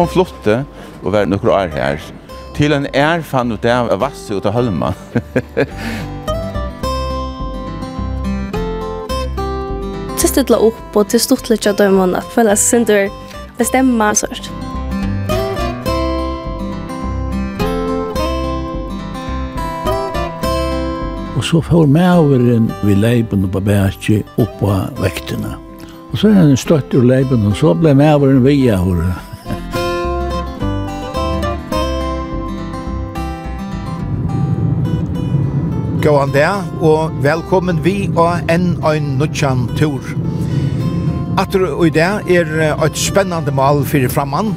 [0.00, 0.62] hon flotte
[1.02, 2.00] og var nokre år her.
[2.56, 4.94] Til en er fann ut av Vasse ut av Holma.
[10.20, 13.30] Til stilla opp og til stortlitt av døymon at føle seg sindur
[13.60, 14.50] bestemma sånt.
[21.40, 25.56] Og så får maveren vi leipen på bæsje opp på vektene.
[26.10, 29.14] Og så er han støtt ur leipen, og så ble maveren via hore.
[36.02, 40.00] gå an der, og velkommen vi og enn ein nutjan tur.
[41.40, 44.54] Atter og i det er eit spennande mal fyrir framman.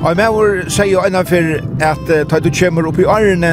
[0.00, 1.50] Og jeg må si jo enn for
[1.84, 3.52] at ta du kommer opp i årene,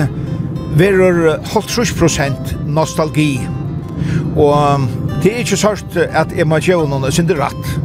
[0.80, 3.34] verur 50% nostalgi.
[4.40, 4.88] Og
[5.24, 7.81] det er ikke sørst at jeg må gjøre noen sin rett.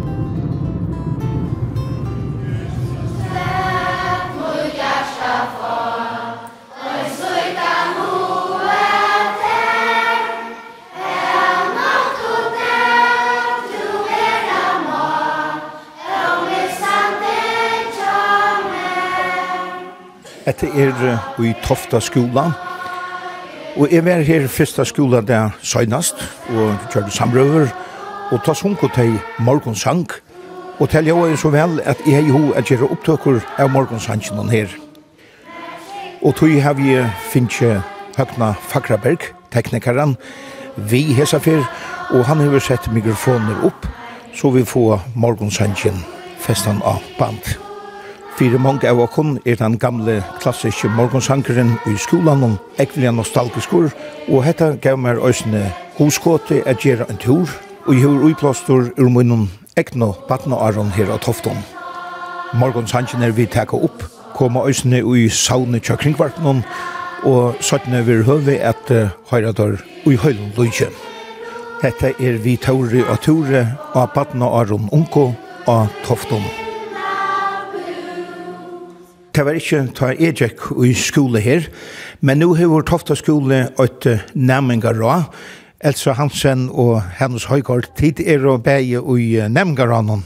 [20.46, 22.50] Etter er i Tofta skola.
[23.76, 26.22] Og jeg var her første skola der søgnast,
[26.54, 27.66] og kjørte samrøver,
[28.30, 30.06] og ta sunko til morgonsang.
[30.78, 33.70] Og til jeg er så vel at jeg er jo at jeg er opptøkker av
[33.70, 34.68] morgonsangen her.
[36.22, 36.94] Og tog har vi
[37.32, 37.82] finnes
[38.16, 39.18] Høgna Fakraberg,
[39.52, 40.16] teknikeren,
[40.76, 41.64] vi hesa fyr,
[42.10, 43.86] og han har sett mikrofoner opp,
[44.34, 46.04] så vi får morgonsangen
[46.38, 47.65] festan av band.
[48.36, 53.86] Fyrir mange av okkon er den gamle klassiske morgonsankeren i skolan om ekvelia nostalgiskur,
[54.28, 55.62] og hetta gav meg òsne
[55.96, 57.48] hoskåte at gjera en tur,
[57.86, 59.46] og jeg har uiplåstor ur munnen
[59.80, 61.56] ekno batna aron her av Tofton.
[62.60, 64.04] Morgonsanken er vi teka opp,
[64.36, 66.60] koma òsne ui saune tja kringvartnon,
[67.24, 68.92] og sattne vi høve at
[69.32, 70.90] høyradar ui høylun lujtje.
[71.80, 75.30] Hetta er vi tauri og ture av batna aron unko
[75.72, 76.65] av Tofton.
[79.36, 81.66] Det var ikke ta Ejek i skole her,
[82.24, 85.10] men nå har vår tofta skole et nemmingarå,
[85.84, 90.24] Elsa Hansen og hennes høygård, tid er å beie i nemmingarrånen.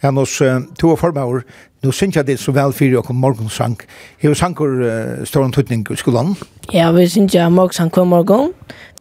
[0.00, 0.38] Hennes
[0.80, 1.44] to og formaur,
[1.84, 3.76] nå synes jeg det så vel fyrir og morgonsang.
[4.24, 6.38] Hva sanker uh, står en tøtning i skolan?
[6.72, 8.54] Ja, vi synes jeg morgonsang hver morgon,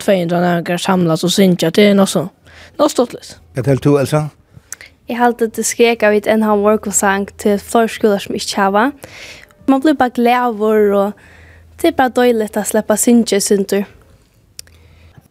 [0.04, 2.28] 200 nemmingar samlas og synes jeg det er noe så.
[2.76, 3.38] Nå stått litt.
[3.56, 4.28] Hva til du, Elsa?
[4.28, 4.45] Ja.
[5.06, 8.86] Jeg halte det skrek av et enn Work-sang til flere skoler som ikke hava.
[9.70, 11.12] Man blir bare glæver, og
[11.82, 13.86] det er bare døylig å slippe synge synder.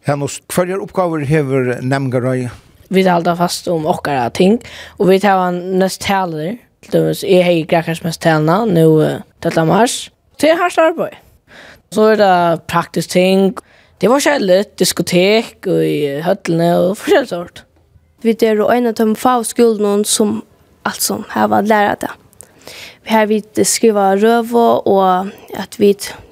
[0.07, 2.45] Hennes, hva er oppgaver hever nemgarøy?
[2.93, 4.61] Vi talte fast om okkara ting,
[4.95, 6.55] og vi tar nest taler.
[6.93, 8.87] Jeg har ikke grekkars mest talene, nå
[9.43, 10.05] til mars.
[10.39, 11.19] Det er hans arbeid.
[11.91, 13.55] Så er det praktisk ting.
[13.99, 17.65] Det var kjellet, diskotek og i høttene og forskjellig sort.
[18.25, 20.39] Vi er og en av de få skolene som
[20.85, 22.13] alt som har vært lærer det.
[23.05, 25.91] Vi har vi skriva røve og at vi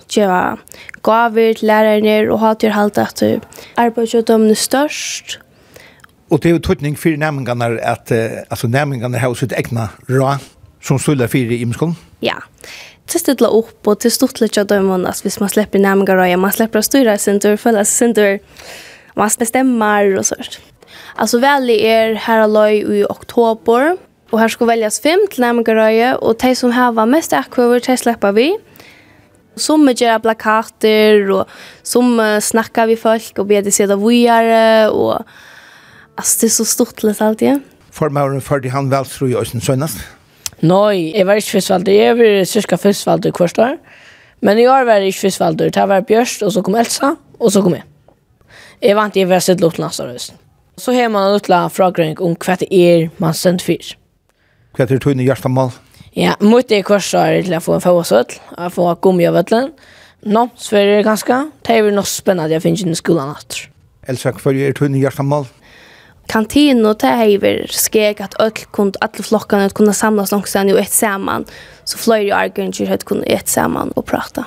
[0.10, 0.58] gjør
[1.06, 3.22] gaver til lærerne og har til halte at
[3.78, 5.38] arbeidsjødomene størst.
[6.32, 8.12] Og det er jo tøtning for nærmengene at
[8.50, 10.34] altså, nærmengene har sitt egna rå
[10.82, 11.96] som stiller fire i skolen?
[12.26, 12.42] Ja.
[13.06, 16.56] Det stiller opp, og det stort litt av at hvis man slipper nærmengene røya, man
[16.56, 18.40] slipper å styre sin tur, føler sin tur,
[19.20, 20.62] man bestemmer og sånt.
[21.16, 23.98] Altså väljer er här alloj i oktober.
[24.32, 28.32] Och här ska väljas fem till nærmengarøye, Och de som har mest akkurat, de slipper
[28.32, 28.58] vi.
[29.56, 31.46] Som gjør plakater och
[31.84, 34.90] som snackar vi folk och ber sig vi vujare.
[34.90, 35.22] Och
[36.16, 37.48] alltså det er så stort litt alltid.
[37.48, 38.42] igen.
[38.42, 39.98] førte han vel, tror jag sen sönast?
[40.64, 41.92] Nej, jeg var ikke fyrstvalde.
[41.92, 43.78] Jeg var cirka fyrstvalde i kvarstår.
[44.42, 45.70] Men i år var det ikke fyrstvalder.
[45.70, 47.84] Det var Bjørst, og så kom Elsa, og så kom jeg.
[48.82, 50.40] Jeg vant i Vestet Lotlandsarøsten.
[50.78, 53.94] Så har man en utla frågröning om hva det er man sendt fyr.
[54.74, 55.74] Hva er tøyne hjertemål?
[56.18, 59.72] Ja, mot det korsar til å få en fagåsvøtl, å få gummi av vøtlen.
[60.26, 61.38] Nå, så er det ganske.
[61.66, 63.60] Det er noe spennende jeg finner i skolen at.
[64.10, 65.46] Elsa, hva er tøyne hjertemål?
[66.32, 70.94] Kantino, det har vært skek at ødel kunne, alle flokkene kunne samlas langsamt og et
[70.94, 71.46] sammen.
[71.86, 74.46] Så fløyre og argeringer kunne et sammen og prate.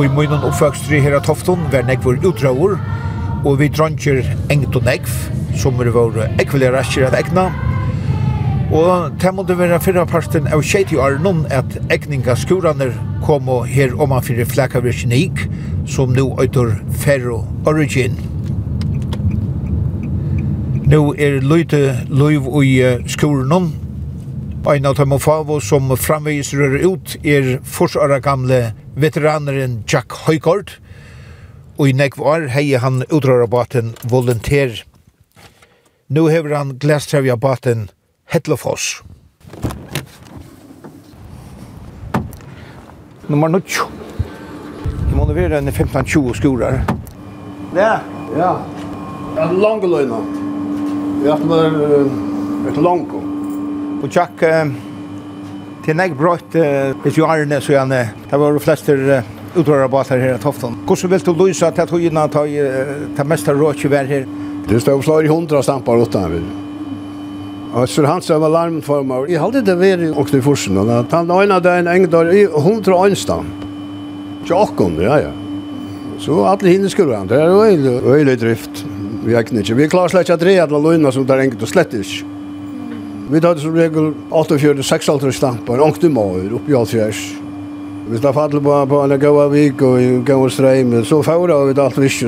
[0.00, 2.78] Og i munnen oppvøkstri her av Tofton var nekvur utrauer,
[3.44, 5.10] og vi dronker engt og nekv,
[5.60, 7.50] som er vår ekvelige rasker at egna.
[8.72, 12.94] Og det måtte være fyrre parten av tjeit i Arnon at egninga skuraner
[13.26, 15.44] kom og her om han fyrir flakavirsin ik,
[15.84, 16.72] som nu øytor
[17.04, 18.16] Ferro Origin.
[20.88, 22.72] Nu er løyte løyv i
[23.04, 23.68] skuranon,
[24.68, 30.78] Ein av dem og favo som framvis rører ut er forsara gamle veteraneren Jack Høykort,
[31.78, 34.82] og i nekv år hei han utrøra baten volunteer.
[36.10, 37.88] Nå hever han glæstrevja baten
[38.30, 39.00] Hetlofoss.
[43.30, 43.60] Nummer 9.
[45.10, 46.80] Det må være en 15-20 skorar.
[47.74, 48.00] Ja,
[48.36, 48.52] ja.
[49.38, 50.18] En lang løgna.
[51.22, 53.14] Vi har hatt med et langt.
[54.02, 54.42] Og Jack,
[55.90, 56.52] Det er nek brått
[57.18, 57.96] jo Arne, så gjerne.
[58.30, 58.94] Det var de fleste
[59.58, 60.76] utrøra båtar her i Tofton.
[60.86, 64.22] Hvordan vil du lysa til at høyina ta det mesta råkje vær her?
[64.68, 66.44] Det stod slag i hundra stampar utan vi.
[67.74, 71.34] Og så han som var larmformer, jeg hadde det vært åkne i forsen, og han
[71.34, 73.66] øyna det en engdar i hundra øynstamp.
[74.46, 75.36] Tjokkon, ja, ja.
[76.22, 78.86] Så alle hinne skulle han, det er øylig drift.
[79.26, 81.66] Vi er ikke, vi klarer slett ikke at dreja alle løyna som det er der
[81.66, 82.36] og slett ikke.
[83.30, 87.20] Vi tar som regel 48-46 stampar, ångt i maur, oppi alt fjers.
[88.10, 91.76] Vi tar fall på, på en gaua vik og en gaua streim, så fåra vi
[91.78, 92.26] alt visst.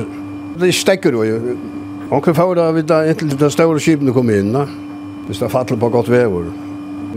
[0.55, 1.57] Det stekker jo.
[2.07, 4.55] Ångt fåra vi da inntil de store skipene kom inn,
[5.27, 6.47] hvis det fall på godt vevor.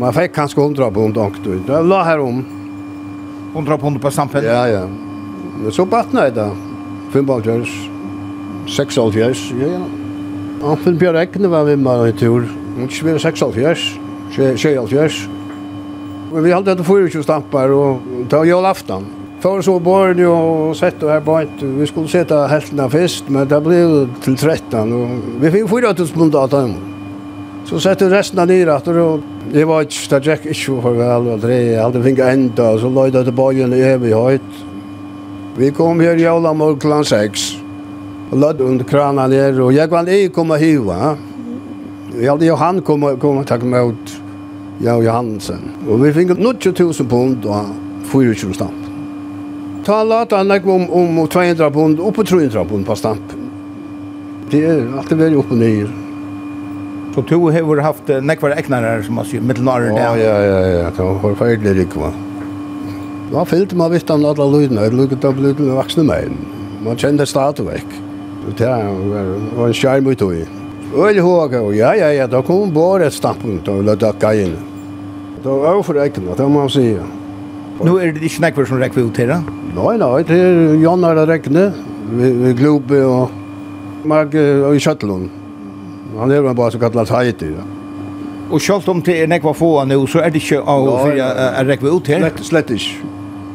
[0.02, 1.62] Man fikk kanskje 100 pund ångt ut.
[1.70, 2.42] Det la her om.
[3.54, 4.44] 100 pund på stampen?
[4.44, 4.84] Ja, ja.
[5.70, 6.50] Så batna jeg da.
[7.14, 7.70] 55,
[8.66, 9.88] 56, ja, ja.
[10.66, 12.65] Anfinn Ekne var vi med i tur.
[12.76, 13.84] Ikke vi er 76,
[14.36, 15.20] 76.
[16.32, 19.06] Men vi hadde etter 24 stampar og ta og gjøre aftan.
[19.40, 23.28] Før så bor jo og sett og her på et, vi skulle sette heltene først,
[23.32, 23.80] men det ble
[24.24, 24.92] til 13.
[24.96, 26.76] Og vi fikk 4 000 bund av dem.
[27.66, 31.30] Så sette resten av nyr etter, og det var ikke, det gikk ikke for vel,
[31.34, 34.60] og det er aldri finket enda, så løy det til bøyen i evig høyt.
[35.56, 37.46] Vi kom her i jævla mål klant 6,
[38.30, 41.16] og lødde under kranen her, og jeg var ikke kommet hiva.
[42.14, 44.20] Ja, Johan kom kom och tog emot
[44.78, 45.58] jag Johansen.
[45.88, 47.64] Och vi fick 90.000 pund och
[48.04, 48.72] 420 stamp.
[49.84, 53.20] Ta lata han om, om 200 pund, upp på 300 pund på stamp.
[54.50, 55.90] Det är alltid väldigt upp och ner.
[57.14, 59.86] Så du har haft nekvar eknare som har säger, mittelnare?
[59.86, 62.12] Ja, ja, ja, ja, det var forferdelig rik va.
[63.32, 66.36] Då fyllde man vitt om alla lydene, det lukket av lydna vuxna män.
[66.84, 67.86] Man kände stadigvæk.
[68.56, 68.66] Det
[69.56, 70.46] var en skjerm ut och i.
[70.96, 74.56] Öl håga og ja ja ja da kom bara ett stampunkt och låt dacka inn.
[75.42, 76.96] Då var för räkna, det må man si.
[77.84, 79.40] Nu er det ikke näkvar som räkvar ut her, da?
[79.76, 81.72] Nei, nei, det er Jonna där räkna.
[82.10, 83.30] Vi globe og
[84.04, 85.28] Mark og i Köttlund.
[86.18, 87.46] Han är bare så kallad Haiti.
[87.46, 87.62] Ja.
[88.50, 91.66] Og selv om det er nekva få nu så er det ikke av för att
[91.66, 92.18] räkva ut her?
[92.18, 92.96] Slett slett ikke.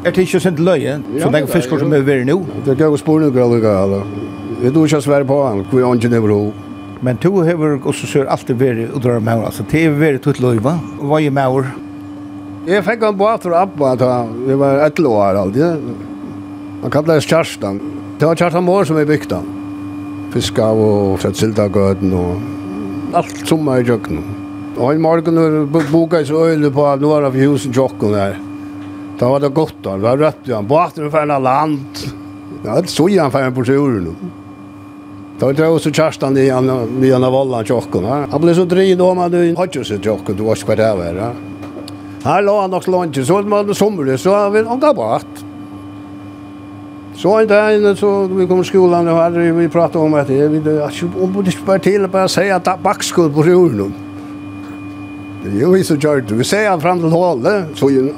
[0.05, 2.45] Er det ikke sent løye, som det er fiskor som er veri nå?
[2.65, 6.51] Det er ikke spore nu, det er ikke svære på han, hvor er ikke nevro.
[7.01, 10.41] Men to hever også sør alltid veri udrar med henne, altså det er veri tutt
[10.43, 11.71] løyva, og hva er med?
[12.69, 15.87] Jeg fikk han båt fra Abba, da vi var et år alltid.
[16.83, 17.79] Han kallet det Kjærstan.
[18.19, 19.49] Det var Kjerstan Mår som vi han.
[20.31, 24.37] Fiska og sett sildagøden og alt som er i kjøkkenen.
[24.77, 28.13] Og en morgen boka i så øyne på at nå var det for husen kjøkken
[28.13, 28.37] der.
[29.19, 30.61] Da var det godt da, det var rødt, ja.
[30.61, 32.05] Båten var ferdig land.
[32.63, 34.15] Ja, det stod han ferdig på seg ur nå.
[35.41, 36.67] Då det også Kerstan i en
[37.01, 38.03] ny en av alla tjocken.
[38.05, 41.15] Han ble så drid då man du har ju så tjocken hva det var.
[41.17, 41.29] Ja.
[42.23, 45.41] Her låg han nok lunch så var det sommerlig, så vill han gav bort.
[47.15, 50.61] Så en dag så vi kom i skolan och hade vi pratat om att vi
[51.21, 53.93] om borde spara till bara säga att backskull på rullon.
[55.43, 56.31] Det är ju så gjort.
[56.31, 58.09] Vi säger fram till hålet så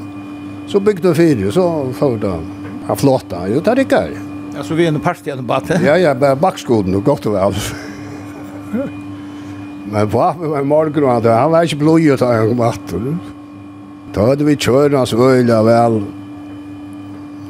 [0.68, 2.40] så byggde vi fyra så får då.
[2.88, 3.48] Han flotta.
[3.48, 4.33] Jo, det är det.
[4.58, 5.82] Alltså vi er en parti av debatten.
[5.86, 7.54] Ja, ja, bara backskoden och gott och väl.
[9.92, 12.94] Men på med morgon hade han var inte blöj att ta en att.
[14.14, 16.04] Då hade vi kört hans öliga väl.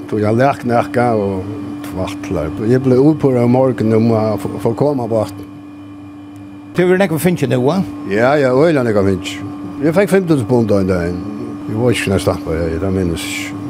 [0.10, 1.44] Då jag lärk närka och
[1.92, 2.50] tvartlar.
[2.68, 5.34] Jag blev upp på morgon om att få komma bort.
[6.76, 7.84] Det var nekva finnkje nu, va?
[8.10, 9.44] Ja, ja, øyla nekva finnkje.
[9.84, 11.12] Jeg fikk 15 pund av en dag.
[11.68, 13.26] Jeg var ikke næst stampa, jeg minnes.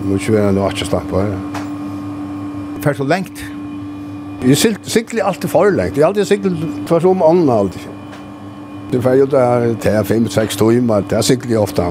[0.05, 1.52] Må ikke være noe atje stampa, ja
[2.83, 3.43] fer så lengt.
[4.43, 5.97] Jeg sikler alltid for lengt.
[5.97, 7.85] Jeg har alltid siklet tvers om ånden alltid.
[8.91, 11.85] Det fer jo der til 5-6 timer, det er sikler jeg ofte.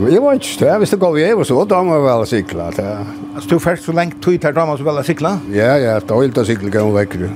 [0.00, 2.66] Jeg var ikke det, hvis det går vi over så, da må jeg vel sikle.
[2.66, 5.32] Altså, du først så lengt tog til damer så vel sikle?
[5.54, 7.16] Ja, ja, da vil jeg sikle gav vekk.
[7.20, 7.30] Det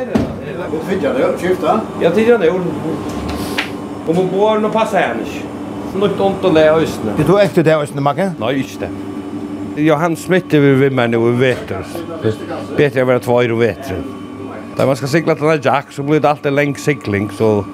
[0.00, 0.82] er det, det er det.
[0.88, 1.80] Tidligere, det.
[2.02, 2.50] Ja, tidligere, det
[4.08, 5.46] Om hun bor, nå passer jeg henne ikke.
[5.94, 6.68] Nå er det ikke ondt å le.
[7.16, 8.32] Du tog etter det av Magge?
[8.40, 9.13] Nei, ikke det.
[9.76, 11.86] Johan Smith är vi vid mig nu i vetter.
[12.76, 14.02] Bättre att vara två i vetter.
[14.76, 17.64] Där man ska segla till den jack så blir det alltid länk segling så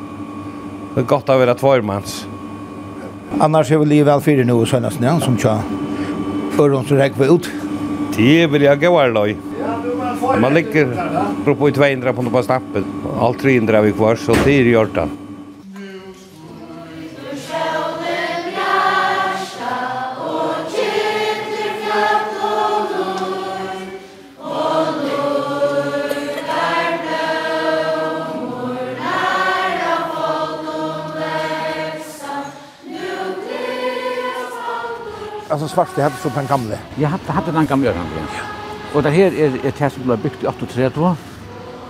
[0.94, 2.26] det är gott att vara två mans.
[3.38, 5.62] Annars är vi livet väl fyra nu och senast när som tja.
[6.50, 7.50] Förrän som räcker ut.
[8.16, 9.28] Det vill jag gå här då.
[10.40, 10.88] Man ligger
[11.44, 12.84] på 200 på på snappet.
[13.20, 15.08] Allt 300 är vi kvar så det är gjort det.
[35.50, 36.76] alltså svarte hade så den gamla.
[36.94, 38.06] Jag hade hade den gamla han.
[38.16, 38.42] Ja.
[38.94, 41.16] Och det här är ett hus som blev byggt i 1832.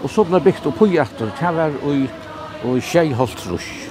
[0.03, 2.09] Och så blev byggt upp i efter det var i
[2.65, 3.89] i Skeiholtsrush.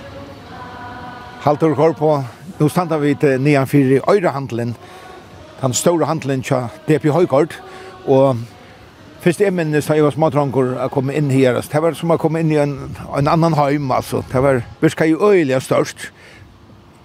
[1.42, 2.24] Halter kor på.
[2.58, 4.76] Nu standa vi till nian fyra öra handeln.
[5.62, 7.54] Den stora handeln tja DP Høygård
[8.06, 8.36] och
[9.20, 11.58] Fyrst jeg minnes da jeg var smådranker å komme inn her.
[11.60, 12.78] Det var som å komme inn i en,
[13.18, 14.22] en annan heim, altså.
[14.32, 16.06] Det var virka jo øyelig størst.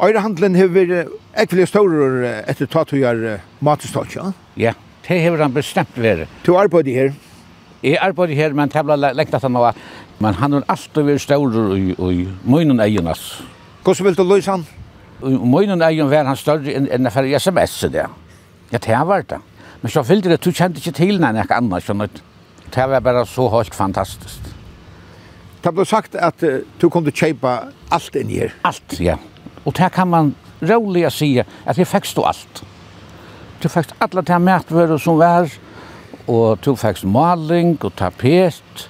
[0.04, 3.23] Øyrehandelen har vært ekvelig større etter tatuer
[3.64, 4.32] matestått, ja?
[4.61, 4.73] Ja,
[5.06, 6.28] det har han bestemt vært.
[6.44, 7.14] Du arbeider her?
[7.84, 9.78] Jeg arbeider her, men det ble lengt at han var.
[10.20, 13.44] Men han har alltid vært større i i munnen egen, altså.
[13.84, 14.66] Hvordan vil du løse han?
[15.25, 18.06] I munnen egen var han større enn for SMS, det.
[18.73, 18.78] ja.
[18.78, 19.40] Det har vært det.
[19.82, 22.20] Men så fyllde det, du kjente ikke til noe annet, skjønner du.
[22.75, 24.49] Det var bare så helt fantastisk.
[25.64, 27.52] Det ble sagt at uh, du kunne kjøpe
[27.92, 28.52] alt inn her.
[28.64, 29.16] Alt, ja.
[29.64, 32.64] Och det kan man roligt säga att jeg fikk stå allt.
[33.62, 35.49] Du fikk alla de matvører som var
[36.26, 38.88] och du fikk måling och tapet,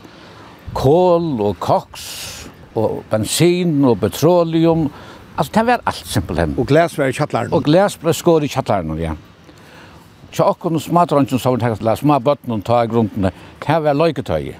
[0.72, 4.88] kol och koks och bensin och petroleum.
[5.36, 6.54] Alltså det var allt simpelthen.
[6.58, 7.52] Och glas var i kjattlaren.
[7.52, 9.16] Och glas ble skår i kjattlaren, ja.
[10.32, 13.30] Så akkurat smadrangen som vi tenkte til, små bøtten og ta i grunden,
[13.66, 14.54] det var løyketøy.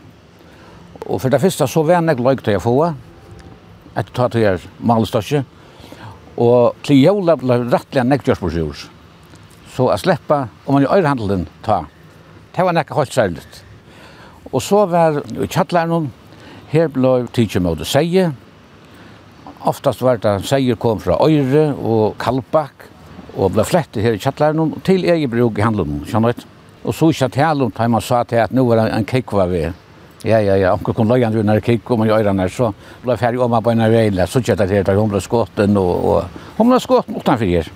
[1.07, 2.95] Og for det første så var det løyketøy å få,
[3.97, 5.45] etter å ta til her
[6.41, 8.89] Og til jævla ble rettelig nekk gjørs.
[9.75, 11.85] Så jeg sleppa, og man i øyrehandelen ta.
[12.55, 13.65] Det var nekka holdt særligt.
[14.53, 16.11] Og så var i kjattlæren
[16.71, 18.29] her ble tidsi med å seie.
[19.67, 22.91] Oftast var det seier kom fra øyre og kalbakk,
[23.35, 26.45] og ble flettet her i kjattlæren til egen bruk i handelen, skjønner du?
[26.85, 29.31] Og så ikke tale om det man sa til at nå var det en kikk
[29.31, 29.84] kekva ved
[30.25, 30.73] Ja, ja, ja.
[30.73, 32.71] Onkel kom løyende under kikk om i øyrene, så
[33.03, 36.07] ble jeg ferdig om på en reile, så kjøtt jeg til hun ble skåten, og,
[36.09, 37.69] og hun ble skåten utenfor her.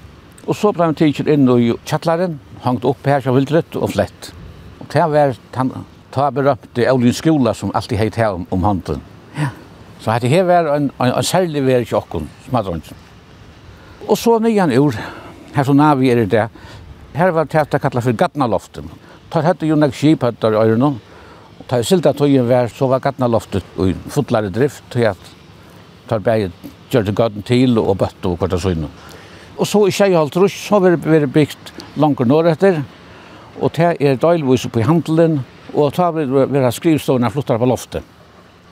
[0.48, 4.30] Og så ble hun tidlig inn i kjattlaren, hangt opp her så vildrødt og flett.
[4.80, 5.72] Og det var han,
[6.14, 9.02] ta berøpte Aulin skola som alltid heit her om, om handen.
[9.36, 9.50] Ja.
[10.00, 12.96] Så hette her var en, en, en særlig vær i kjokken, smadrønsen.
[14.08, 14.96] Og så nyan ur,
[15.52, 16.46] her så navi er det,
[17.12, 18.88] her var det jeg kallet for Gatnaloften.
[19.28, 20.94] Ta hette jo nek skip hette i øyrene,
[21.68, 25.32] ta silda tøyen vær så var gatna loftet og fullare drift til at
[26.08, 28.86] tar gjør det gaten til og bøtt og kvarta søgn.
[29.58, 32.82] Og så i Skeihaltrus så var det bygd langt norr etter
[33.60, 35.40] og det er døylvis oppe i handelen
[35.74, 38.02] og ta vi være skrivstående flottar på loftet.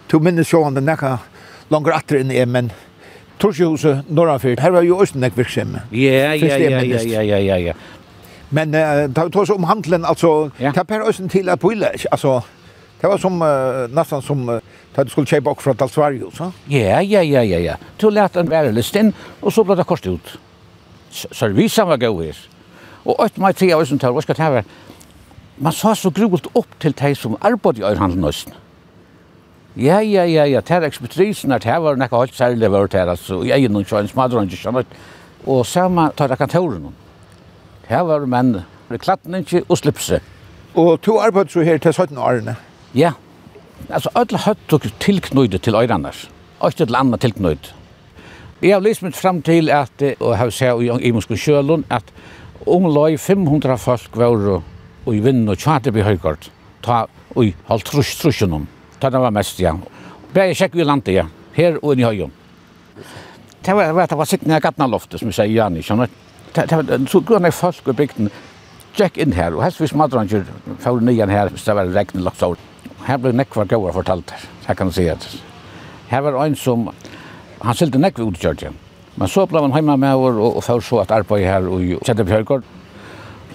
[0.08, 1.18] To minnes jo han den nekka
[1.70, 2.70] langer atter inn i, men
[3.42, 5.82] Torsjehuset Norrafyrt, her var jo også nek virksomme.
[5.92, 7.74] Ja, ja, ja, ja, ja, ja, ja, ja.
[8.50, 10.72] Men uh, ta oss om handelen, altså, ja.
[10.72, 12.38] ta per oss til at boile, altså,
[13.00, 14.60] Det var som uh, nästan som uh,
[14.94, 16.52] att du skulle köpa också från Dalsvario, så?
[16.64, 17.76] Ja, ja, ja, ja, ja.
[17.96, 20.38] Du lät en bära listin, och så blev det kost ut.
[21.10, 22.36] Servisan var god här.
[23.04, 24.64] Och ett maj tre år som tar, vad ska det här?
[25.56, 28.54] Man sa så grovt upp till dig som arbetade i ölhandeln nästan.
[29.74, 33.06] Ja, ja, ja, ja, det här expertisen, det här var nekka helt særlig vart her,
[33.06, 34.84] altså, egen er noen kjønns madrønge, skjønner,
[35.46, 36.94] og samme tar jeg kantoren.
[37.82, 38.62] Det her var menn,
[38.98, 40.20] klatten ikke og slipse.
[40.74, 42.56] Och två arbeid så här till 17 årene?
[42.94, 43.12] Ja.
[43.90, 46.16] Altså, ødel høtt og tilknøyde til øyrannar.
[46.60, 47.74] Og ikke til anna tilknøyde.
[48.62, 52.04] Jeg har lyst mitt fram til at, og har sett i Imonsko att at
[52.66, 54.62] omløy 500 folk var
[55.06, 56.48] og i vinn og tjater by høygård.
[56.82, 58.66] Ta og i halvt trus om.
[59.00, 59.74] Ta det var mest, ja.
[60.34, 61.26] Bæg sjekk vi landet, ja.
[61.52, 62.32] Her og inn i høyum.
[63.66, 66.08] Det var, det var sikkert nær gattna loftet, som vi sier, Jani, skjønner.
[66.54, 68.30] Det var så grunn folk i bygden.
[68.96, 70.44] Jack in her, og helst vi smadranger,
[70.80, 72.56] för nyan her, hvis det var regn lagt over
[73.06, 75.26] her ble nekvar gåa fortalt her, her kan du si at
[76.10, 76.88] her var ein som,
[77.62, 78.72] han sylte nekvar ut i Georgia,
[79.16, 82.04] men så ble han heima med over og, og fyr så at arbeid her og
[82.04, 82.66] kjette på Hjørgård.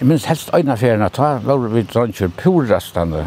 [0.00, 3.26] Jeg minns helst øyna ferien at da var vi dronjer purastande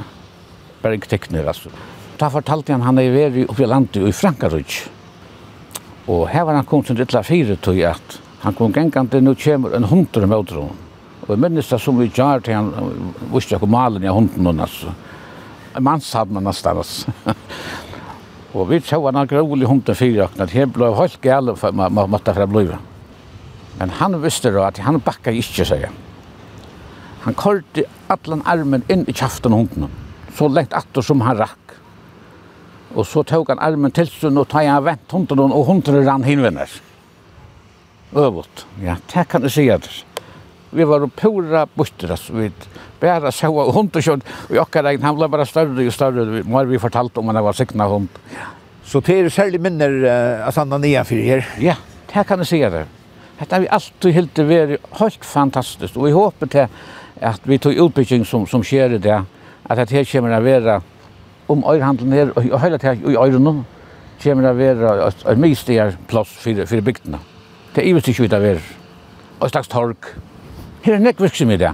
[0.84, 1.72] bergtekner, altså.
[2.20, 4.82] Da fortalte han han er veri oppi i landet i Frankarudj.
[6.12, 9.74] Og her var han kom til Rittla 4 tog at han kom gengande nu kjemur
[9.74, 10.60] en hundre møter
[11.25, 12.72] Og jeg minnes det som vi gjør til han
[13.34, 14.91] visste jeg malen i hunden hon, altså
[15.79, 17.08] manshavn nästan oss.
[18.51, 22.10] Och vi såg en grålig hund till fyra och det blev helt gärna för man
[22.10, 22.77] måtte för bliva.
[23.77, 25.89] Men han visste då att han backade inte sig.
[27.20, 29.89] Han kollte allan armen inn i kjaften av hunden.
[30.36, 31.74] Så lengt atter som han rakk.
[32.96, 36.24] Og så tog han armen til seg og tog han vent hunden og hunden rann
[36.24, 36.70] hinvenner.
[38.15, 38.65] Øvult.
[38.82, 39.89] Ja, det kan du si at
[40.75, 42.50] vi var pura bustras, vi
[43.00, 46.70] bara sjåa hund og kjønn, og jokkar egen, han ble bara større og større, når
[46.72, 48.10] vi fortalt om han var sikna hund.
[48.86, 51.46] Så det er særlig minner uh, at han er for her?
[51.62, 51.75] Ja,
[52.12, 52.86] det kan jeg si det.
[53.39, 56.67] Dette har vi alltid helt vært helt fantastisk, og vi håper til
[57.25, 59.22] at vi tog utbygging som, som skjer i det,
[59.65, 60.79] at det her kommer å være
[61.51, 63.63] om øyrehandelen her, og hele tiden i øyrene,
[64.24, 67.20] kommer å være et, et mye för, plass for, for bygdene.
[67.75, 68.62] Det er ju hvert fall ikke vi det er.
[69.41, 70.08] Og slags torg.
[70.86, 71.72] Her er nekk virksom i det.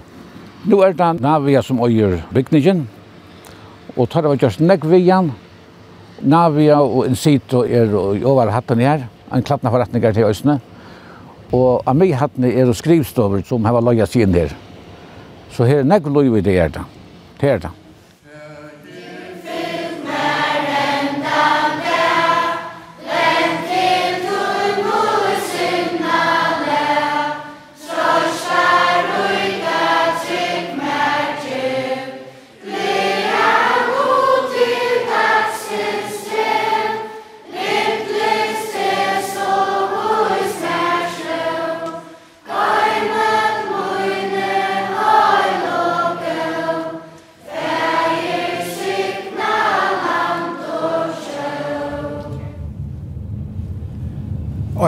[0.71, 2.85] Nå er det Navia som øyer bygningen,
[3.97, 5.33] og tar det var just nekk vian.
[6.21, 9.03] Navia og Insito er i over hatten her,
[9.35, 10.61] en klattna forretninger til Øsne.
[11.51, 14.55] Og av meg hatten er skrivstover som har laget seg inn her.
[15.51, 16.87] Så her er nekk lov i det er det.
[17.41, 17.75] Her er det.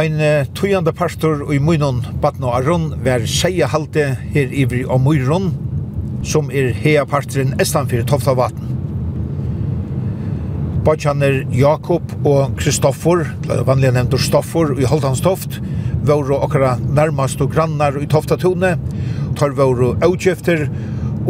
[0.03, 0.19] Ein
[0.51, 5.45] tøyande pastor i Munon, Batno Aron, ver seia halte her ivri og Muron,
[6.27, 8.73] som er hea pastoren Estanfyr Toftavaten.
[10.83, 13.23] Bachaner Jakob og Kristoffer,
[13.63, 15.61] vanlig nevnt Stoffer i Holtanstoft,
[16.03, 18.75] var okkara nærmast og grannar i Toftatone,
[19.39, 20.65] tar var og avkjefter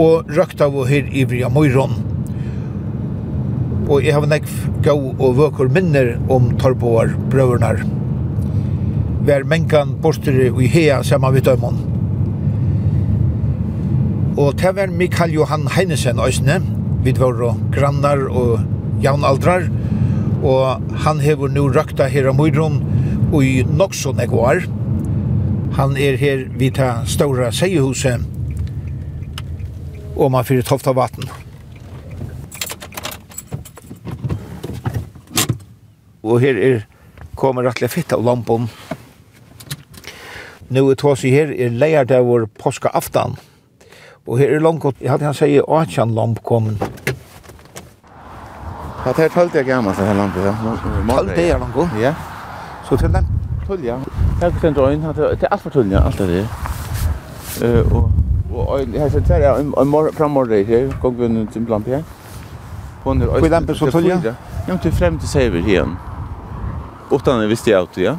[0.01, 1.99] og røkta av her ivri og Muron.
[3.85, 7.85] Og jeg har nekv gau og vøkur minner om torboar brøvernar
[9.23, 11.79] var mengan borster i hea saman við dømon.
[14.37, 16.59] Og det var Mikael Johan Heinesen òsne,
[17.03, 17.39] vi var
[17.71, 18.59] grannar og
[19.03, 19.69] jaunaldrar,
[20.43, 22.81] og han hever nu røkta her av Møyron
[23.31, 24.65] og i Noxon egoar.
[25.77, 28.29] Han er her vid ta stora seiehuset
[30.13, 31.25] og man fyrir tofta vatten.
[36.23, 36.83] Og her er
[37.35, 38.69] kommer rettelig fitt av lampen
[40.73, 43.37] nu er tås i her er leir der vår påska aftan.
[44.27, 46.79] Og her er langt jeg hadde han sier, Atjan lamp kommen.
[49.03, 50.53] Ja, det er tølt jeg gammel, det her lampet, ja.
[51.09, 51.97] Tølt det er langt?
[51.99, 52.13] Ja.
[52.87, 53.27] Så til den?
[53.67, 53.97] Tølt, ja.
[54.39, 56.47] Her er den øyn, det er alt for tølt, ja, alt er det.
[57.91, 58.11] Og,
[58.53, 59.73] og, her ser det her, en
[60.17, 62.03] frammordet her, gong vi en timplamp her.
[63.03, 64.35] Hvor er lampen så tølt, ja?
[64.67, 65.97] Ja, til frem til sever igjen.
[67.11, 68.15] Utan visste jeg at, ja.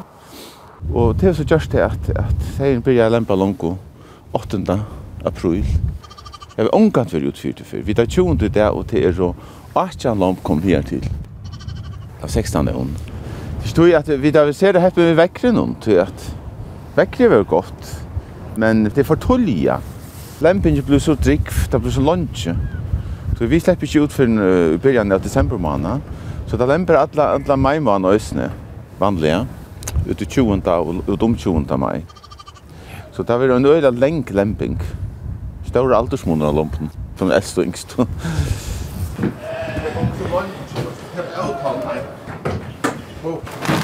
[0.93, 3.75] Og det er så gjørst det at, at ferien byrja lempa longo
[4.33, 4.79] 8.
[5.25, 5.65] april.
[6.57, 7.81] Jeg vil omgant være utfyrt før.
[7.81, 9.33] Vi tar 20 i dag, og det er så
[9.75, 11.03] 18 lomp kom her til.
[12.23, 12.69] Av 16.
[12.69, 12.95] ånd.
[13.61, 16.29] Det stod at vi da vi ser det heppe med vekkren om, til at
[16.95, 17.91] vekkren var godt,
[18.57, 19.79] men det er for tullia.
[20.41, 22.55] Lempen blir så drikk, det blir så lunge.
[23.35, 25.99] Så vi slipper ikke ut for uh, byrjan av desember måned.
[26.47, 28.51] Så det lemper alle, alle mai måned øsne,
[28.99, 29.43] vanlige.
[29.43, 29.64] Ja
[30.05, 30.61] ut i 20.
[30.71, 31.77] og ut om 20.
[31.77, 32.05] mai.
[33.11, 34.81] Så det var en øyla leng lemping.
[35.65, 37.95] Stora aldersmoner av lampen, som er eldst og yngst.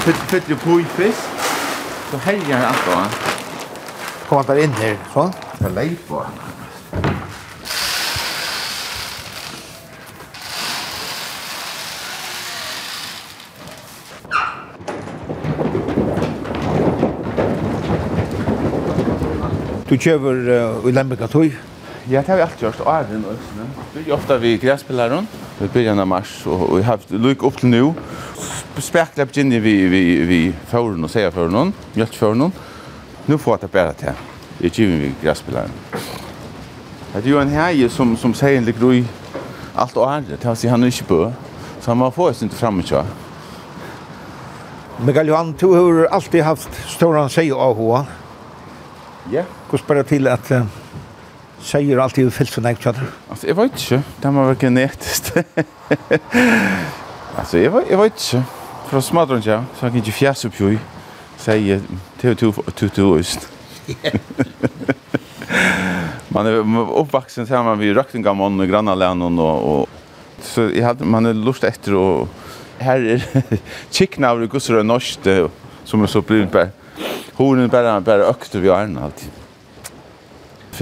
[0.02, 1.48] Fytt jo på i fisk,
[2.10, 3.04] så helger han alt da.
[4.28, 5.32] Kommer han inn her, sånn?
[5.58, 6.61] Det er leip på han.
[19.92, 21.50] Du kjøver uh, i Lembeka tøy?
[22.08, 23.34] Ja, det har vi alltid gjort, og er det nå.
[23.92, 25.28] Vi er ofte vi græspilleren,
[25.58, 27.90] vi begynner av mars, og, vi har lyk opp til nå.
[28.80, 30.00] Spekler begynner vi, vi,
[30.30, 30.40] vi
[30.72, 32.56] føren og sier føren, mjøltføren.
[33.28, 34.24] Nå får jeg bedre til.
[34.64, 35.76] Jeg giver vi græspilleren.
[35.92, 39.06] Det er jo en heie som, som sier en ligger i
[39.76, 41.22] alt og er det, til å si han er ikke bø.
[41.82, 43.04] Så han må få oss ikke fremme ikke.
[45.04, 48.06] Mikael Johan, du har alltid haft stor anseg av henne.
[49.28, 49.42] Ja.
[49.42, 49.58] Yeah.
[49.72, 50.64] Markus bara till att uh,
[51.60, 53.02] säger alltid hur fyllt för näkt kjöter?
[53.28, 54.02] Alltså, jag vet inte.
[54.20, 55.36] Det har man väl genetiskt.
[57.36, 58.42] alltså, jag, jag vet inte.
[58.88, 60.78] För att smadra inte, Så jag kan inte fjärs upp ju.
[61.36, 61.80] Säger
[62.20, 63.24] till till till till.
[66.28, 66.52] Man är
[67.00, 69.88] uppvuxen så här man vid Röktingamon och grannalän och, och
[70.42, 72.28] så jag hade man är lust efter och
[72.78, 73.22] här är
[73.90, 75.26] chicknaur och gussar och norskt
[75.84, 76.68] som är så blivit bara.
[77.32, 79.41] Honen bara bara ökter vi är alltid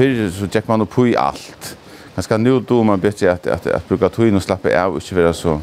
[0.01, 1.77] fyrir så tjekk man upp i allt.
[2.15, 5.03] Ganska nu då man bättre att att att bruka tog in och slappa av och
[5.03, 5.61] inte vara så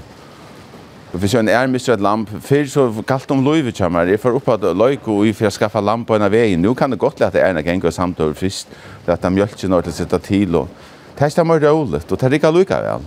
[1.12, 2.30] Vi ser en ärmistr ett lamp.
[2.44, 4.06] För så kallt om löjvet kommer.
[4.06, 6.60] Jag får upp att loiko och för att skaffa lamp på en väg.
[6.60, 8.68] Nu kan det gott lätt att ärna gänga samtal först.
[9.06, 10.68] Det att de mjölken har att sitta till och
[11.16, 13.02] testa mer roligt och ta rika lycka väl.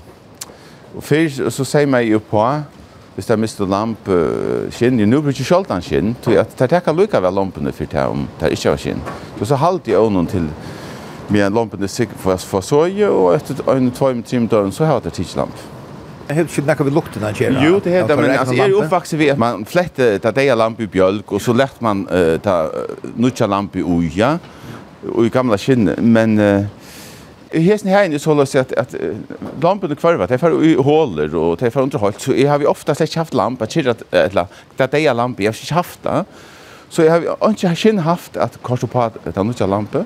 [0.96, 2.62] Och för så säger mig ju på
[3.14, 6.86] hvis det mister lamp uh, skinn, nu blir ikke skjoldan skinn, så jeg det takk
[6.88, 9.02] av lykka ved lampen for det om det ikke var skinn.
[9.38, 10.46] Så så halte jeg ånden til
[11.30, 14.84] med en lampen är sikker för att få såg och efter en två timmar så
[14.84, 15.54] har jeg det tidigt lamp.
[16.28, 17.62] Jag helt ikke näka vid lukten av kjera.
[17.64, 20.80] Jo, det heter men altså, jeg er uppvuxen ved at man flette ta det lamp
[20.80, 22.68] i bjølg, og så lätt man uh, ta
[23.16, 24.36] nutja lamp i uja,
[25.08, 26.68] og i gamla skinn men uh,
[27.50, 28.94] hesten här inne så låter att att
[29.60, 32.66] lamporna kvarva, det är i hålor och det är för underhållt så jag har vi
[32.66, 36.24] ofta sett haft lampa, kirrat eller det där lampa jag har haft det.
[36.88, 40.04] Så jag har inte haft att korsa på att det är lampa.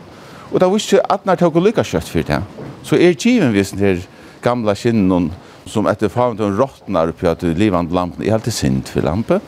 [0.55, 2.41] Og da visste jeg at når jeg tog lykka kjøtt for det.
[2.87, 4.05] Så er given visen til
[4.45, 5.33] gamla kinnen
[5.67, 9.41] som etter faen til råttnar oppi at livand lampen er alltid sint for lampe.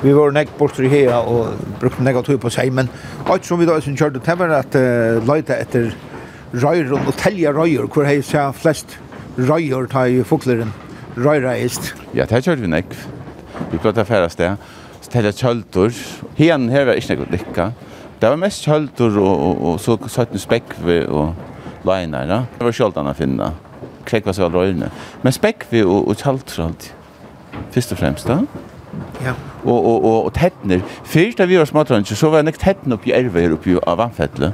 [0.00, 2.88] Vi var nekk bort i hea og brukte nekk av tog på seg, men
[3.28, 5.90] alt som vi da som kjørte det var at uh, leite etter
[6.54, 8.96] røyren og telja røyr, hvor hei seg flest
[9.36, 10.72] røyr ta i fokleren
[11.20, 11.92] røyreist.
[12.16, 12.96] Ja, det kjørte vi nekk.
[13.74, 14.56] Vi klart affæra sted,
[15.04, 15.92] Så telja kjøltor.
[16.40, 17.70] Hien her var ikke nekk lykka.
[18.20, 21.30] Det var mest kjøltor og, og, og så satt en spekve og
[21.88, 22.26] liner.
[22.28, 22.40] Ja.
[22.58, 23.52] Det var kjøltan å finne.
[24.08, 24.82] Kvekk var så all.
[25.22, 26.90] Men spekve og, og kjøltor alltid.
[27.72, 28.42] Først og fremst da.
[29.24, 29.32] Ja.
[29.64, 30.84] Og, og, og, og tettner.
[31.08, 34.00] Først da vi var småtranger, så var jeg nekt tettene oppi erve her oppi av
[34.02, 34.52] vannfettle.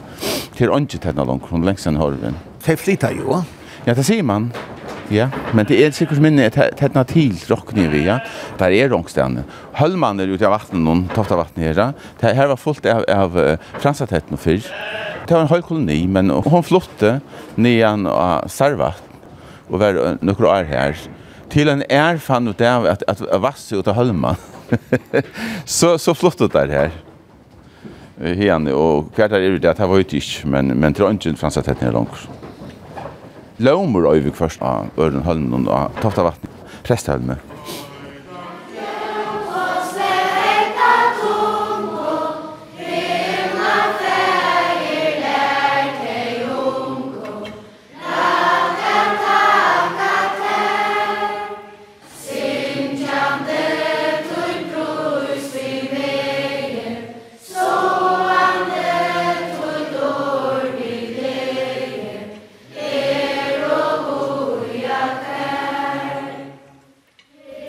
[0.57, 2.39] Til åndje tettner langt, hun lengst enn horven.
[2.63, 3.43] Det flyttet jo.
[3.87, 4.53] Ja, det sier man.
[4.55, 4.76] Ja.
[5.11, 8.19] Ja, men det er sikkert minne att til till rockni vi, ja.
[8.59, 9.45] Der er rockstjärnor.
[9.75, 13.59] Höllman er ute av vattnet noen, tofta vattnet her, Det Her var fullt av av
[13.79, 14.69] fransatätten och fisk.
[15.29, 17.21] Det var en høy koloni, men hon flotte
[17.57, 19.03] nian av Sarvat
[19.69, 20.97] og var några år her.
[21.51, 24.37] Til en er fann ut av at, at vassa ut av Höllman.
[25.65, 26.91] så så flott ut där här.
[28.73, 31.93] og och kvartar är det att det var ju men men tror inte fransatätten är
[31.93, 32.29] långt.
[33.59, 36.49] Lomor över vi av Ørden Holmen og Toftavatn,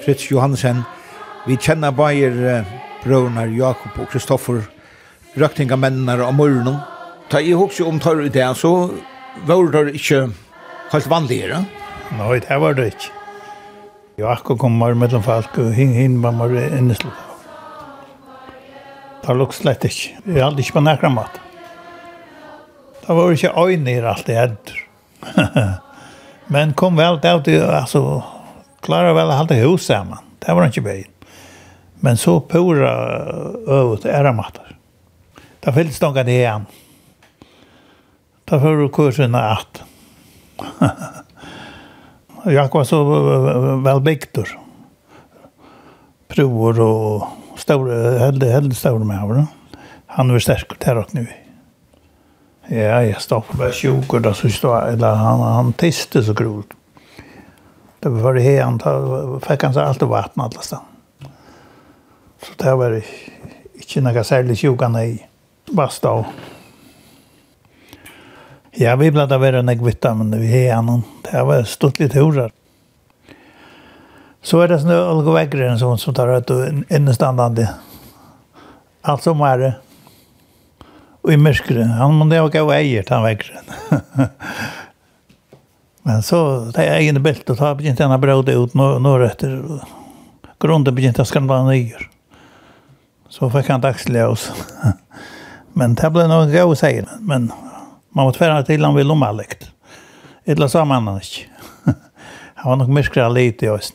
[0.07, 0.85] Fritz Johansen.
[1.43, 2.61] Vi kjenner bare
[3.03, 4.61] brøvner Jakob og Kristoffer,
[5.35, 6.77] røktingamennene og morgenen.
[7.27, 8.71] Ta i hokse om tar i det, så
[9.43, 10.29] var det ikke
[10.93, 11.65] helt vanligere.
[12.15, 13.11] Nei, det var det ikke.
[14.23, 17.11] Jakob kom bare mellom folk, og hinn hin var mer inneslig.
[19.19, 20.23] Det var lukk slett ikke.
[20.23, 21.35] Vi hadde ikke på nærkere mat.
[23.03, 24.81] Det var ikke øyne i alt det etter.
[26.55, 28.21] Men kom vel til at det, altså,
[28.87, 30.17] klarar väl att hålla hus samman.
[30.39, 31.09] Det var inte bäst.
[31.99, 32.91] Men så pura
[33.67, 34.77] övet ära matar.
[35.59, 36.65] Det fick stånga det igen.
[38.45, 39.83] Det får kursen att.
[42.43, 43.03] Jag var så
[43.83, 44.59] väl biktor.
[46.27, 49.47] Prover och stora, hellre, hellre stora med honom.
[50.07, 51.27] Han var stark här och nu.
[52.67, 56.67] Ja, jag stod på bara då så stod, eller han, han tiste så grovt
[57.99, 60.79] Det var förr här han fick han så allt vatten alla stan.
[62.41, 63.01] Så det var
[63.73, 65.25] inte några särskilt sjukan i
[65.71, 66.25] basta och
[68.79, 71.03] Ja, vi blev det värre nek vitt, men vi är annan.
[71.31, 72.51] Det var stort lite horar.
[74.41, 76.49] Så är det snö och väggar en som tar ut
[76.89, 77.69] innestandande.
[79.01, 79.73] Allt som är det.
[81.21, 81.89] Och i mörskren.
[81.89, 83.61] Han måste ha gått äger, han väggar.
[86.07, 89.63] Men så det är egna bält och ta begynte han bröd ut norr efter
[90.59, 92.09] grunden begynte att man nyer.
[93.29, 94.51] Så fick han dagslös.
[95.73, 97.05] men det blev nog gå och säga.
[97.19, 97.51] Men
[98.09, 99.71] man måste tvärna till han vill om omallekt.
[100.45, 101.45] Eller sa man annars.
[102.55, 103.93] han var nog myskra lite i oss.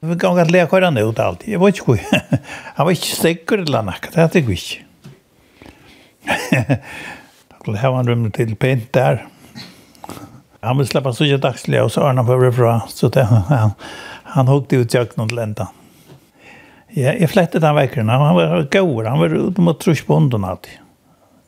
[0.00, 1.48] Vi kan att lära köra ut allt.
[1.48, 2.00] Jag vet inte hur.
[2.74, 4.12] Han var inte säker eller något.
[4.14, 4.84] Det hade vi inte.
[7.64, 9.26] Det har ha en rum till pent där.
[10.60, 12.86] Han vill släppa så jag dagsliga och så örna på det bra.
[12.88, 13.70] Så det, han,
[14.22, 15.68] han åkte ut jag någon lända.
[16.88, 18.08] Ja, jag flättade han verkligen.
[18.08, 19.06] Han var gård.
[19.06, 20.72] Han var uppe mot trusbonden alltid.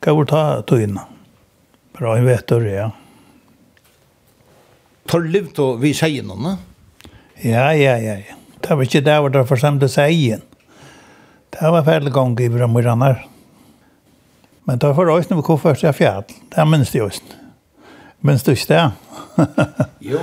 [0.01, 0.99] Gård ta tog
[1.99, 2.91] Bra, jag vet det, ja.
[5.07, 6.53] Tar livet och vi sier noen, ne?
[7.43, 8.37] Ja, ja, ja, ja.
[8.61, 10.41] Det var ikke det var det församlade sägen.
[11.51, 13.27] Det var ferdig gang i våra morgrannar.
[14.65, 16.25] Men det var for oss når vi kom først i fjall.
[16.55, 17.23] Det minns det også.
[18.21, 18.87] Men du ikke det?
[20.13, 20.23] jo.